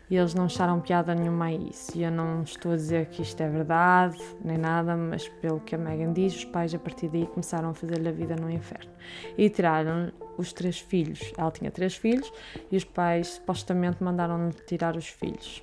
e 0.09 0.17
eles 0.17 0.35
não 0.35 0.45
acharam 0.45 0.81
piada 0.81 1.15
nenhuma 1.15 1.47
a 1.47 1.53
isso. 1.53 1.97
E 1.97 2.03
eu 2.03 2.11
não 2.11 2.43
estou 2.43 2.73
a 2.73 2.77
dizer 2.77 3.07
que 3.07 3.23
isto 3.23 3.41
é 3.41 3.49
verdade 3.49 4.19
nem 4.45 4.57
nada, 4.57 4.97
mas 4.97 5.29
pelo 5.29 5.61
que 5.61 5.75
a 5.75 5.79
Megan 5.79 6.13
diz, 6.13 6.35
os 6.35 6.45
pais 6.45 6.75
a 6.75 6.79
partir 6.79 7.09
daí 7.09 7.27
começaram 7.27 7.71
a 7.71 7.75
fazer-lhe 7.75 8.09
a 8.09 8.13
vida 8.13 8.37
no 8.37 8.51
inferno 8.51 8.91
e 9.37 9.51
tiraram 9.51 10.13
os 10.39 10.53
três 10.53 10.79
filhos. 10.79 11.33
Ela 11.37 11.51
tinha 11.51 11.71
três 11.71 11.97
filhos 11.97 12.33
e 12.71 12.77
os 12.77 12.85
pais 12.85 13.29
supostamente 13.29 14.03
mandaram-lhe 14.03 14.53
tirar 14.67 14.97
os 14.97 15.09
filhos. 15.09 15.63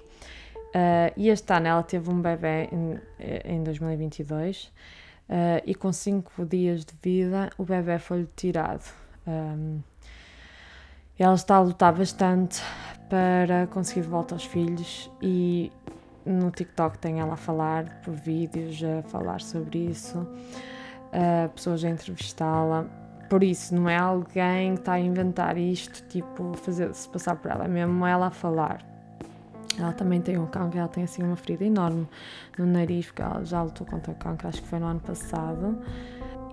Uh, 0.75 1.13
e 1.15 1.29
este 1.29 1.53
ano 1.53 1.67
ela 1.67 1.84
teve 1.84 2.10
um 2.10 2.19
bebê 2.19 2.67
em, 2.71 2.99
em 3.45 3.63
2022 3.63 4.65
uh, 5.29 5.62
e 5.67 5.75
com 5.75 5.93
cinco 5.93 6.43
dias 6.45 6.84
de 6.84 6.95
vida 6.99 7.51
o 7.60 7.63
bebê 7.63 7.99
foi-lhe 7.99 8.27
tirado. 8.36 8.91
Um, 9.27 9.82
ela 11.24 11.36
está 11.36 11.56
a 11.56 11.62
lutar 11.62 11.94
bastante 11.94 12.62
para 13.10 13.68
conseguir 13.68 14.02
de 14.02 14.08
volta 14.08 14.36
os 14.36 14.44
filhos 14.44 15.10
e 15.22 15.72
no 16.26 16.52
TikTok 16.52 16.98
tem 16.98 17.20
ela 17.20 17.34
a 17.34 17.38
falar 17.38 18.02
por 18.04 18.14
vídeos, 18.14 18.82
a 18.84 19.04
falar 19.04 19.42
sobre 19.42 19.80
isso, 19.90 20.20
uh, 20.20 21.50
pessoas 21.54 21.84
a 21.84 21.90
entrevistá-la. 21.90 22.86
Por 23.30 23.44
isso, 23.44 23.74
não 23.74 23.90
é 23.90 23.98
alguém 23.98 24.74
que 24.76 24.82
está 24.82 24.94
a 24.94 25.00
inventar 25.00 25.58
isto, 25.58 26.04
tipo, 26.08 26.54
fazer-se 26.58 27.08
passar 27.10 27.36
por 27.36 27.50
ela, 27.52 27.66
é 27.66 27.68
mesmo 27.68 28.06
ela 28.06 28.28
a 28.28 28.32
falar. 28.32 28.86
Ela 29.78 29.94
também 29.94 30.22
tem 30.22 30.38
um 30.38 30.46
cancro, 30.46 30.78
ela 30.78 30.88
tem 30.88 31.04
assim 31.04 31.24
uma 31.24 31.36
ferida 31.36 31.64
enorme 31.64 32.08
no 32.58 32.66
nariz, 32.66 33.08
porque 33.08 33.22
ela 33.22 33.44
já 33.44 33.64
lutou 33.64 33.88
contra 33.88 34.12
o 34.12 34.16
cancro, 34.16 34.48
acho 34.48 34.62
que 34.62 34.68
foi 34.68 34.78
no 34.78 34.86
ano 34.86 35.00
passado. 35.00 35.80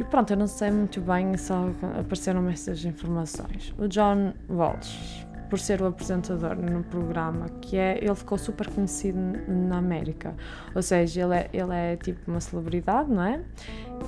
E 0.00 0.04
pronto, 0.04 0.32
eu 0.32 0.36
não 0.38 0.46
sei 0.46 0.70
muito 0.70 0.98
bem, 1.02 1.36
só 1.36 1.68
apareceram 2.00 2.48
essas 2.48 2.82
informações. 2.86 3.74
O 3.76 3.86
John 3.86 4.32
Walsh, 4.48 5.26
por 5.50 5.58
ser 5.58 5.82
o 5.82 5.86
apresentador 5.88 6.56
no 6.56 6.82
programa, 6.84 7.50
que 7.60 7.76
é, 7.76 8.02
ele 8.02 8.14
ficou 8.14 8.38
super 8.38 8.66
conhecido 8.70 9.18
na 9.46 9.76
América. 9.76 10.34
Ou 10.74 10.80
seja, 10.80 11.20
ele 11.20 11.34
é, 11.34 11.50
ele 11.52 11.74
é 11.74 11.96
tipo 11.98 12.30
uma 12.30 12.40
celebridade, 12.40 13.10
não 13.10 13.22
é? 13.22 13.42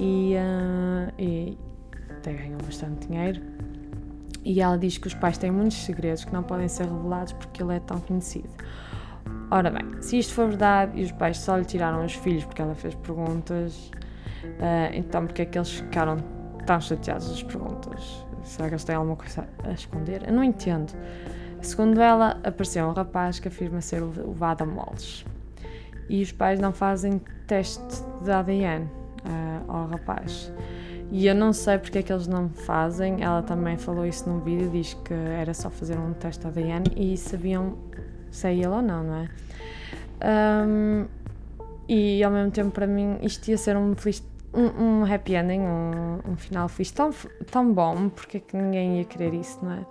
E, 0.01 0.35
uh, 0.35 1.13
e 1.19 1.59
até 2.09 2.33
ganhou 2.33 2.59
bastante 2.65 3.07
dinheiro. 3.07 3.43
E 4.47 4.63
ela 4.63 4.79
diz 4.79 4.97
que 4.97 5.09
os 5.09 5.15
pais 5.15 5.37
têm 5.37 5.51
muitos 5.51 5.77
segredos 5.85 6.25
que 6.25 6.33
não 6.33 6.43
podem 6.43 6.69
ser 6.69 6.87
revelados 6.87 7.35
porque 7.35 7.63
ele 7.63 7.77
é 7.77 7.81
tão 7.81 8.01
conhecido. 8.01 8.49
Ora 9.51 9.71
bem, 9.71 10.01
se 10.01 10.19
isto 10.19 10.33
for 10.33 10.49
verdade 10.49 10.99
e 10.99 11.05
os 11.05 11.13
pais 11.13 11.37
só 11.37 11.55
lhe 11.55 11.67
tiraram 11.67 12.03
os 12.03 12.15
filhos 12.15 12.47
porque 12.47 12.63
ela 12.63 12.75
fez 12.75 12.95
perguntas, 12.95 13.91
uh, 14.45 14.95
então 14.95 15.27
porque 15.27 15.43
é 15.43 15.45
que 15.45 15.59
eles 15.59 15.71
ficaram 15.71 16.19
tão 16.67 16.81
chateados 16.81 17.29
das 17.29 17.43
perguntas? 17.43 18.25
Será 18.45 18.69
que 18.69 18.75
eles 18.75 18.85
têm 18.85 18.97
alguma 18.97 19.17
coisa 19.17 19.47
a 19.65 19.73
esconder? 19.73 20.23
Eu 20.27 20.33
não 20.33 20.43
entendo. 20.43 20.93
Segundo 21.61 22.01
ela, 22.01 22.41
apareceu 22.43 22.87
um 22.87 22.93
rapaz 22.93 23.39
que 23.39 23.49
afirma 23.49 23.81
ser 23.81 24.03
o 24.03 24.37
Adam 24.41 24.75
Walsh. 24.75 25.25
E 26.09 26.21
os 26.21 26.33
pais 26.33 26.59
não 26.59 26.73
fazem 26.73 27.21
teste 27.47 28.03
de 28.23 28.31
ADN 28.31 28.85
uh, 28.85 28.89
ah, 29.25 29.63
ao 29.69 29.87
rapaz. 29.87 30.53
E 31.11 31.27
eu 31.27 31.35
não 31.35 31.53
sei 31.53 31.79
porque 31.79 31.99
é 31.99 32.03
que 32.03 32.13
eles 32.13 32.27
não 32.27 32.49
fazem. 32.49 33.23
Ela 33.23 33.43
também 33.43 33.77
falou 33.77 34.05
isso 34.05 34.29
num 34.29 34.41
vídeo, 34.41 34.71
diz 34.71 34.95
que 34.95 35.15
era 35.15 35.55
só 35.55 35.71
fazer 35.71 35.97
um 35.99 36.13
teste 36.15 36.41
de 36.41 36.49
ADN 36.49 36.85
e 36.97 37.17
sabiam 37.17 37.79
se 38.31 38.49
é 38.49 38.55
ele 38.55 38.67
ou 38.67 38.83
não, 38.83 39.05
não 39.05 39.15
é? 39.17 39.29
Um, 40.67 41.07
e 41.89 42.25
ao 42.25 42.31
mesmo 42.31 42.51
tempo, 42.51 42.71
para 42.71 42.87
mim, 42.87 43.19
isto 43.23 43.49
ia 43.49 43.59
ser 43.59 43.77
um 43.77 43.95
feliz 43.95 44.25
um, 44.55 45.01
um 45.03 45.15
happy 45.15 45.35
ending, 45.35 45.61
um, 45.61 46.33
um, 46.33 46.37
final 46.37 46.69
feliz 46.69 46.91
tão, 46.91 47.11
tão 47.51 47.73
bom, 47.73 48.09
porque 48.09 48.39
é 48.39 48.41
que 48.41 48.57
ninguém 48.57 48.99
ia 48.99 49.05
querer 49.05 49.35
isso, 49.35 49.59
não 49.63 49.73
é? 49.73 49.87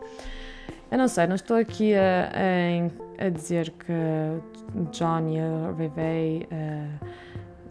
Eu 0.92 0.98
não 0.98 1.08
sei, 1.08 1.26
não 1.26 1.36
estou 1.36 1.58
aqui 1.58 1.94
a, 1.96 2.32
a, 3.20 3.26
a 3.26 3.30
dizer 3.30 3.72
que 3.72 3.94
John 4.92 5.30
e 5.30 5.40
a 5.40 5.74
Revey 5.78 6.48
uh, 6.52 7.06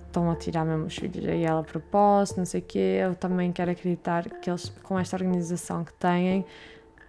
estão 0.07 0.31
a 0.31 0.37
tirar 0.37 0.65
mesmo 0.65 0.87
os 0.87 0.97
filhos 0.97 1.27
a 1.27 1.35
ela 1.35 1.61
a 1.61 1.63
propósito, 1.63 2.39
não 2.39 2.47
sei 2.47 2.61
o 2.61 2.65
quê. 2.65 2.99
Eu 3.03 3.15
também 3.15 3.53
quero 3.53 3.71
acreditar 3.71 4.29
que 4.29 4.51
eles, 4.51 4.71
com 4.83 4.99
esta 4.99 5.17
organização 5.17 5.85
que 5.85 5.93
têm, 5.95 6.45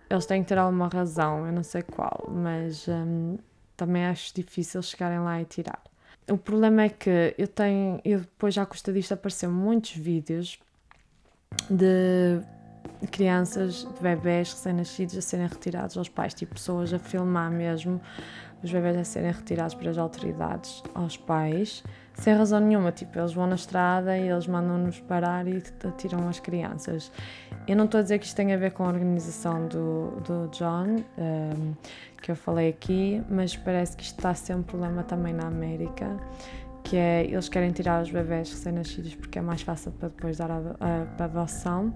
eles 0.10 0.26
têm 0.26 0.44
que 0.44 0.50
ter 0.50 0.58
alguma 0.58 0.90
razão, 0.90 1.46
eu 1.48 1.54
não 1.54 1.64
sei 1.64 1.82
qual, 1.82 2.30
mas 2.30 2.88
um, 2.90 3.38
também 3.78 4.06
acho 4.06 4.36
difícil 4.36 4.82
chegarem 4.82 5.20
lá 5.20 5.42
e 5.42 5.46
tirar. 5.46 5.82
O 6.32 6.38
problema 6.38 6.84
é 6.84 6.90
que 6.90 7.36
eu 7.38 7.48
tenho, 7.48 8.00
eu 8.06 8.20
depois 8.20 8.54
já 8.54 8.66
custa 8.66 8.94
disto 8.94 9.12
apareceu 9.12 9.52
muitos 9.52 9.92
vídeos 9.92 10.58
de 11.70 12.42
crianças, 13.12 13.84
de 13.84 14.02
bebés 14.02 14.54
recém-nascidos 14.54 15.18
a 15.18 15.22
serem 15.22 15.46
retirados 15.46 15.98
aos 15.98 16.08
pais, 16.08 16.34
tipo 16.34 16.54
pessoas 16.54 16.94
a 16.94 17.00
filmar 17.00 17.52
mesmo 17.52 18.00
os 18.64 18.72
bebés 18.72 18.98
a 18.98 19.04
serem 19.04 19.32
retirados 19.32 19.76
pelas 19.76 19.98
autoridades 19.98 20.84
aos 20.94 21.18
pais, 21.18 21.84
sem 22.14 22.34
razão 22.34 22.60
nenhuma. 22.60 22.92
Tipo, 22.92 23.20
eles 23.20 23.34
vão 23.34 23.48
na 23.48 23.56
estrada 23.56 24.18
e 24.18 24.28
eles 24.28 24.48
mandam-nos 24.48 25.00
parar 25.02 25.48
e 25.48 25.62
tiram 25.98 26.28
as 26.28 26.40
crianças. 26.40 27.12
Eu 27.68 27.76
não 27.76 27.86
estou 27.86 28.00
a 28.00 28.04
dizer 28.04 28.20
que 28.20 28.26
isto 28.26 28.36
tem 28.36 28.54
a 28.54 28.58
ver 28.58 28.72
com 28.72 28.84
a 28.84 28.88
organização 28.88 29.68
do, 29.68 30.12
do 30.22 30.48
John, 30.50 30.96
um, 30.96 31.04
ehm, 31.18 31.74
que 32.22 32.32
eu 32.32 32.36
falei 32.36 32.70
aqui, 32.70 33.22
mas 33.30 33.56
parece 33.56 33.98
que 33.98 34.04
isto 34.04 34.18
está 34.18 34.30
a 34.30 34.36
ser 34.36 34.56
um 34.56 34.64
problema 34.64 35.04
também 35.04 35.34
na 35.34 35.48
América 35.48 36.18
que 36.84 36.98
é 36.98 37.26
eles 37.26 37.48
querem 37.48 37.72
tirar 37.72 38.02
os 38.02 38.10
bebés 38.10 38.52
recém-nascidos 38.52 39.16
porque 39.16 39.40
é 39.40 39.42
mais 39.42 39.62
fácil 39.62 39.92
para 39.92 40.10
depois 40.10 40.38
dar 40.38 40.50
a, 40.52 40.58
a, 40.80 41.22
a 41.22 41.26
adoção 41.26 41.94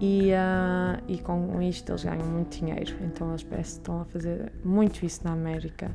e, 0.00 0.30
uh, 0.32 1.02
e 1.08 1.18
com 1.18 1.60
isto 1.62 1.90
eles 1.90 2.04
ganham 2.04 2.26
muito 2.26 2.58
dinheiro. 2.58 2.94
Então 3.02 3.30
eles 3.30 3.42
parece 3.42 3.72
estão 3.72 4.00
a 4.00 4.04
fazer 4.04 4.52
muito 4.64 5.04
isso 5.04 5.22
na 5.24 5.32
América. 5.32 5.90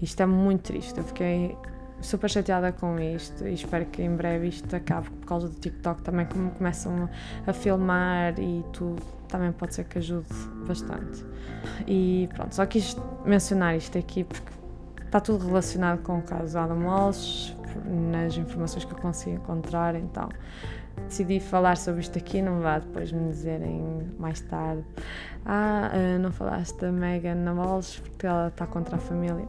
Isto 0.00 0.22
é 0.22 0.26
muito 0.26 0.62
triste. 0.62 0.98
Eu 0.98 1.04
fiquei 1.04 1.56
super 2.00 2.30
chateada 2.30 2.72
com 2.72 2.98
isto 2.98 3.46
e 3.46 3.54
espero 3.54 3.84
que 3.86 4.02
em 4.02 4.14
breve 4.14 4.48
isto 4.48 4.74
acabe 4.74 5.10
por 5.10 5.26
causa 5.26 5.48
do 5.48 5.54
TikTok 5.54 6.02
também, 6.02 6.26
como 6.26 6.50
começam 6.50 7.08
a 7.46 7.52
filmar 7.52 8.38
e 8.38 8.64
tudo, 8.72 9.02
também 9.28 9.52
pode 9.52 9.74
ser 9.74 9.84
que 9.84 9.98
ajude 9.98 10.28
bastante. 10.66 11.24
E 11.86 12.28
pronto, 12.34 12.54
só 12.54 12.64
quis 12.66 12.96
mencionar 13.24 13.76
isto 13.76 13.98
aqui 13.98 14.24
porque 14.24 14.50
está 15.04 15.20
tudo 15.20 15.46
relacionado 15.46 16.02
com 16.02 16.18
o 16.18 16.22
caso 16.22 16.58
Adam 16.58 16.86
Walsh, 16.86 17.54
nas 17.86 18.36
informações 18.36 18.84
que 18.84 18.92
eu 18.92 18.98
consigo 18.98 19.36
encontrar, 19.36 19.94
então 19.94 20.28
decidi 21.06 21.40
falar 21.40 21.76
sobre 21.76 22.00
isto 22.00 22.16
aqui, 22.18 22.40
não 22.42 22.60
vá 22.60 22.78
depois 22.78 23.12
me 23.12 23.30
dizerem 23.30 23.82
mais 24.18 24.40
tarde 24.40 24.84
ah, 25.44 25.90
eh, 25.92 26.18
não 26.18 26.30
falaste 26.30 26.76
da 26.78 26.92
Megan 26.92 27.52
Walsh 27.54 28.00
porque 28.00 28.26
ela 28.26 28.48
está 28.48 28.66
contra 28.66 28.96
a 28.96 28.98
família. 28.98 29.48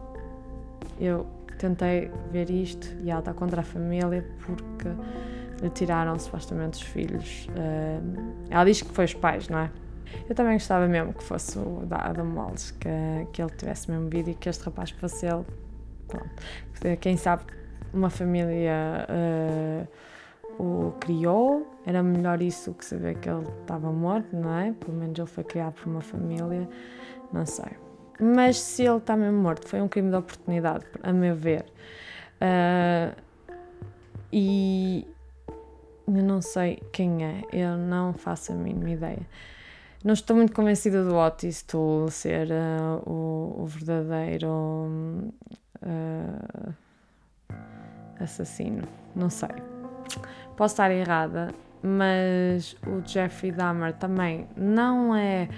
Eu 0.99 1.25
tentei 1.57 2.11
ver 2.31 2.49
isto 2.49 2.87
e 3.01 3.11
ela 3.11 3.19
está 3.19 3.33
contra 3.33 3.61
a 3.61 3.63
família 3.63 4.25
porque 4.45 4.87
lhe 5.61 5.69
tiraram 5.69 6.17
supostamente 6.17 6.81
os 6.81 6.89
filhos. 6.89 7.47
Eh, 7.55 7.99
ela 8.49 8.63
diz 8.63 8.81
que 8.81 8.89
foi 8.93 9.05
os 9.05 9.13
pais, 9.13 9.49
não 9.49 9.59
é? 9.59 9.69
Eu 10.29 10.35
também 10.35 10.53
gostava 10.53 10.87
mesmo 10.87 11.13
que 11.13 11.23
fosse 11.23 11.57
o 11.57 11.85
da 11.85 11.97
Adam 11.97 12.33
Walsh, 12.35 12.71
que, 12.71 12.89
que 13.31 13.41
ele 13.41 13.51
tivesse 13.51 13.89
mesmo 13.89 14.09
vídeo 14.09 14.31
e 14.31 14.35
que 14.35 14.49
este 14.49 14.63
rapaz 14.63 14.91
fosse 14.91 15.25
ele. 15.25 15.45
Pronto. 16.07 16.29
Quem 16.99 17.15
sabe 17.15 17.43
uma 17.93 18.09
família 18.09 19.07
uh, 19.07 19.87
o 20.59 20.93
criou, 20.99 21.67
era 21.85 22.01
melhor 22.03 22.41
isso 22.41 22.73
que 22.73 22.85
saber 22.85 23.17
que 23.17 23.29
ele 23.29 23.47
estava 23.61 23.91
morto, 23.91 24.35
não 24.35 24.57
é? 24.57 24.71
Pelo 24.73 24.97
menos 24.97 25.17
ele 25.17 25.27
foi 25.27 25.43
criado 25.43 25.73
por 25.73 25.87
uma 25.87 26.01
família, 26.01 26.67
não 27.31 27.45
sei. 27.45 27.71
Mas 28.19 28.59
se 28.59 28.83
ele 28.83 28.97
está 28.97 29.17
mesmo 29.17 29.39
morto, 29.39 29.67
foi 29.67 29.81
um 29.81 29.87
crime 29.87 30.09
de 30.09 30.15
oportunidade, 30.15 30.85
a 31.01 31.11
meu 31.11 31.35
ver. 31.35 31.65
Uh, 32.41 33.15
e 34.31 35.07
eu 36.07 36.23
não 36.23 36.41
sei 36.41 36.81
quem 36.91 37.25
é, 37.25 37.41
eu 37.51 37.77
não 37.77 38.13
faço 38.13 38.51
a 38.51 38.55
mínima 38.55 38.91
ideia. 38.91 39.27
Não 40.03 40.13
estou 40.13 40.35
muito 40.35 40.51
convencida 40.53 41.03
do 41.03 41.15
Otis 41.15 41.61
Tool 41.61 42.09
ser 42.09 42.47
uh, 42.47 43.09
o, 43.09 43.61
o, 43.61 43.65
verdadeiro 43.67 44.49
uh, 45.83 46.73
assassino. 48.19 48.87
Não 49.15 49.29
sei. 49.29 49.49
Posso 50.61 50.73
estar 50.73 50.91
errada, 50.91 51.55
mas 51.81 52.75
o 52.85 53.01
Jeffrey 53.03 53.51
Dahmer 53.51 53.93
também 53.93 54.47
não 54.55 55.15
é 55.15 55.49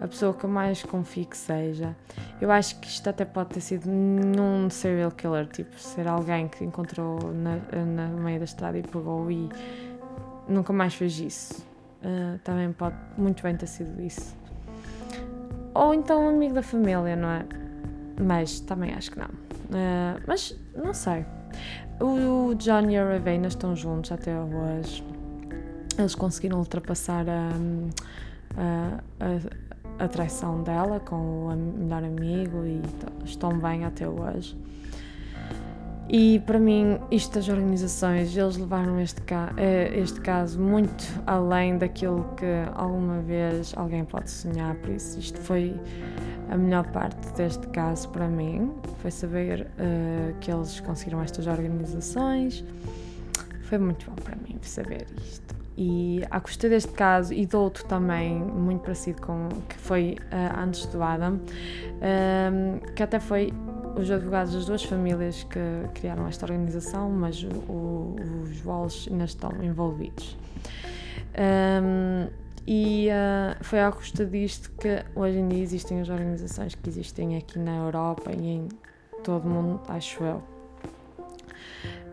a 0.00 0.06
pessoa 0.06 0.32
que 0.32 0.44
eu 0.44 0.50
mais 0.50 0.84
confio 0.84 1.26
que 1.26 1.36
seja. 1.36 1.96
Eu 2.40 2.48
acho 2.48 2.78
que 2.78 2.86
isto 2.86 3.10
até 3.10 3.24
pode 3.24 3.48
ter 3.48 3.60
sido 3.60 3.90
num 3.90 4.70
serial 4.70 5.10
killer, 5.10 5.48
tipo, 5.48 5.76
ser 5.76 6.06
alguém 6.06 6.46
que 6.46 6.62
encontrou 6.62 7.18
na, 7.32 7.56
na 7.84 8.06
meio 8.06 8.38
da 8.38 8.44
estrada 8.44 8.78
e 8.78 8.84
pegou 8.84 9.28
e 9.32 9.48
nunca 10.48 10.72
mais 10.72 10.94
fez 10.94 11.18
isso. 11.18 11.66
Uh, 12.00 12.38
também 12.44 12.72
pode 12.72 12.94
muito 13.18 13.42
bem 13.42 13.56
ter 13.56 13.66
sido 13.66 14.00
isso. 14.00 14.36
Ou 15.74 15.92
então 15.92 16.24
um 16.24 16.28
amigo 16.28 16.54
da 16.54 16.62
família, 16.62 17.16
não 17.16 17.30
é? 17.30 17.44
Mas 18.24 18.60
também 18.60 18.94
acho 18.94 19.10
que 19.10 19.18
não. 19.18 19.26
Uh, 19.26 20.22
mas 20.24 20.56
não 20.72 20.94
sei. 20.94 21.26
O 22.02 22.52
John 22.56 22.90
e 22.90 22.98
a 22.98 23.04
Ravena 23.04 23.46
estão 23.46 23.76
juntos 23.76 24.10
até 24.10 24.36
hoje. 24.36 25.04
Eles 25.96 26.16
conseguiram 26.16 26.58
ultrapassar 26.58 27.24
a, 27.28 27.52
a, 28.56 29.00
a, 30.00 30.04
a 30.04 30.08
traição 30.08 30.64
dela 30.64 30.98
com 30.98 31.46
o 31.46 31.56
melhor 31.56 32.02
amigo 32.02 32.64
e 32.66 32.82
estão 33.24 33.56
bem 33.56 33.84
até 33.84 34.08
hoje. 34.08 34.58
E 36.08 36.40
para 36.40 36.58
mim, 36.58 36.98
isto 37.08 37.34
das 37.34 37.48
organizações, 37.48 38.36
eles 38.36 38.56
levaram 38.56 38.98
este, 38.98 39.22
eh, 39.56 39.92
este 39.96 40.20
caso 40.20 40.60
muito 40.60 41.04
além 41.24 41.78
daquilo 41.78 42.34
que 42.36 42.44
alguma 42.74 43.20
vez 43.20 43.72
alguém 43.76 44.04
pode 44.04 44.28
sonhar. 44.28 44.74
Por 44.74 44.90
isso, 44.90 45.20
isto 45.20 45.38
foi 45.38 45.80
a 46.52 46.56
melhor 46.56 46.86
parte 46.88 47.32
deste 47.32 47.66
caso 47.68 48.08
para 48.10 48.28
mim. 48.28 48.72
Foi 48.98 49.10
saber 49.10 49.62
uh, 49.62 50.38
que 50.38 50.52
eles 50.52 50.78
conseguiram 50.80 51.22
estas 51.22 51.46
organizações. 51.46 52.62
Foi 53.62 53.78
muito 53.78 54.04
bom 54.10 54.16
para 54.16 54.36
mim 54.36 54.58
saber 54.60 55.06
isto. 55.18 55.54
E 55.76 56.22
à 56.30 56.38
custa 56.38 56.68
deste 56.68 56.92
caso 56.92 57.32
e 57.32 57.46
de 57.46 57.56
outro 57.56 57.86
também, 57.86 58.38
muito 58.38 58.82
parecido 58.82 59.22
com 59.22 59.48
que 59.66 59.76
foi 59.78 60.18
uh, 60.30 60.60
antes 60.60 60.84
do 60.86 61.02
Adam, 61.02 61.36
uh, 61.36 62.92
que 62.94 63.02
até 63.02 63.18
foi 63.18 63.50
os 63.96 64.10
advogados 64.10 64.52
das 64.52 64.66
duas 64.66 64.84
famílias 64.84 65.44
que 65.44 65.58
criaram 65.94 66.26
esta 66.26 66.44
organização, 66.44 67.10
mas 67.10 67.42
o, 67.42 68.16
os 68.42 68.64
Walsh 68.64 69.08
ainda 69.10 69.24
estão 69.24 69.50
envolvidos. 69.62 70.36
Um, 71.34 72.41
e 72.66 73.08
uh, 73.08 73.64
foi 73.64 73.80
à 73.80 73.90
custa 73.90 74.24
disto 74.24 74.70
que 74.72 75.04
hoje 75.14 75.38
em 75.38 75.48
dia 75.48 75.62
existem 75.62 76.00
as 76.00 76.08
organizações 76.08 76.74
que 76.74 76.88
existem 76.88 77.36
aqui 77.36 77.58
na 77.58 77.76
Europa 77.76 78.30
e 78.32 78.46
em 78.46 78.68
todo 79.24 79.46
o 79.46 79.48
mundo, 79.48 79.80
acho 79.88 80.22
eu. 80.22 80.42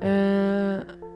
Uh, 0.02 1.10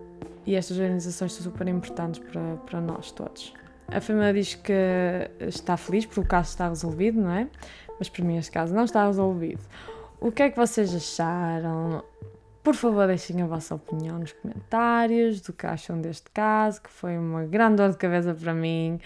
e 0.45 0.55
estas 0.55 0.77
organizações 0.77 1.33
são 1.33 1.43
super 1.43 1.67
importantes 1.67 2.19
para, 2.19 2.57
para 2.65 2.81
nós 2.81 3.11
todos. 3.11 3.53
A 3.87 4.01
família 4.01 4.33
diz 4.33 4.55
que 4.55 4.73
está 5.39 5.77
feliz 5.77 6.05
porque 6.05 6.19
o 6.19 6.25
caso 6.25 6.49
está 6.49 6.69
resolvido, 6.69 7.21
não 7.21 7.31
é? 7.31 7.47
Mas 7.97 8.09
para 8.09 8.23
mim 8.25 8.37
este 8.37 8.51
caso 8.51 8.73
não 8.73 8.83
está 8.83 9.05
resolvido. 9.05 9.61
O 10.19 10.31
que 10.31 10.43
é 10.43 10.49
que 10.49 10.57
vocês 10.57 10.93
acharam? 10.93 12.03
Por 12.63 12.75
favor, 12.75 13.07
deixem 13.07 13.41
a 13.41 13.45
vossa 13.45 13.75
opinião 13.75 14.17
nos 14.19 14.31
comentários 14.31 15.41
do 15.41 15.51
que 15.51 15.67
acham 15.67 15.99
deste 15.99 16.31
caso, 16.31 16.81
que 16.81 16.89
foi 16.89 17.17
uma 17.17 17.43
grande 17.43 17.75
dor 17.75 17.91
de 17.91 17.97
cabeça 17.97 18.33
para 18.33 18.53
mim. 18.53 18.99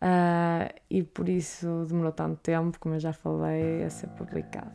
Uh, 0.00 0.72
e 0.88 1.02
por 1.02 1.28
isso 1.28 1.84
demorou 1.88 2.12
tanto 2.12 2.36
tempo, 2.36 2.78
como 2.78 2.94
eu 2.94 3.00
já 3.00 3.12
falei, 3.12 3.82
a 3.82 3.90
ser 3.90 4.06
publicado. 4.10 4.70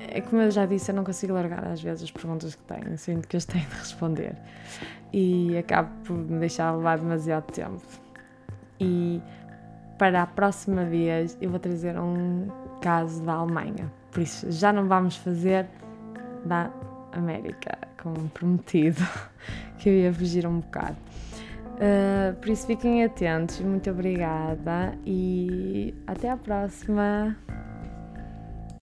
É 0.00 0.20
como 0.20 0.42
eu 0.42 0.50
já 0.50 0.66
disse, 0.66 0.90
eu 0.90 0.94
não 0.96 1.04
consigo 1.04 1.32
largar 1.32 1.64
às 1.64 1.80
vezes 1.80 2.04
as 2.04 2.10
perguntas 2.10 2.54
que 2.54 2.62
tenho, 2.64 2.98
sinto 2.98 3.26
que 3.26 3.36
as 3.36 3.44
tenho 3.44 3.66
de 3.66 3.76
responder 3.76 4.36
e 5.12 5.56
acabo 5.58 5.90
por 6.04 6.16
me 6.16 6.38
deixar 6.40 6.74
levar 6.74 6.98
demasiado 6.98 7.50
tempo. 7.52 7.82
E 8.78 9.22
para 9.98 10.22
a 10.22 10.26
próxima 10.26 10.84
vez 10.84 11.36
eu 11.40 11.50
vou 11.50 11.58
trazer 11.58 11.98
um 11.98 12.48
caso 12.80 13.22
da 13.22 13.34
Alemanha. 13.34 13.92
Por 14.10 14.22
isso 14.22 14.50
já 14.50 14.72
não 14.72 14.88
vamos 14.88 15.16
fazer 15.16 15.66
da 16.44 16.70
América, 17.12 17.78
como 18.02 18.28
prometido, 18.28 19.02
que 19.78 19.88
eu 19.88 19.94
ia 19.94 20.12
fugir 20.12 20.46
um 20.46 20.60
bocado. 20.60 20.96
Uh, 21.76 22.34
por 22.36 22.50
isso 22.50 22.66
fiquem 22.66 23.04
atentos, 23.04 23.58
muito 23.60 23.90
obrigada 23.90 24.94
e 25.06 25.94
até 26.06 26.28
à 26.28 26.36
próxima! 26.36 27.36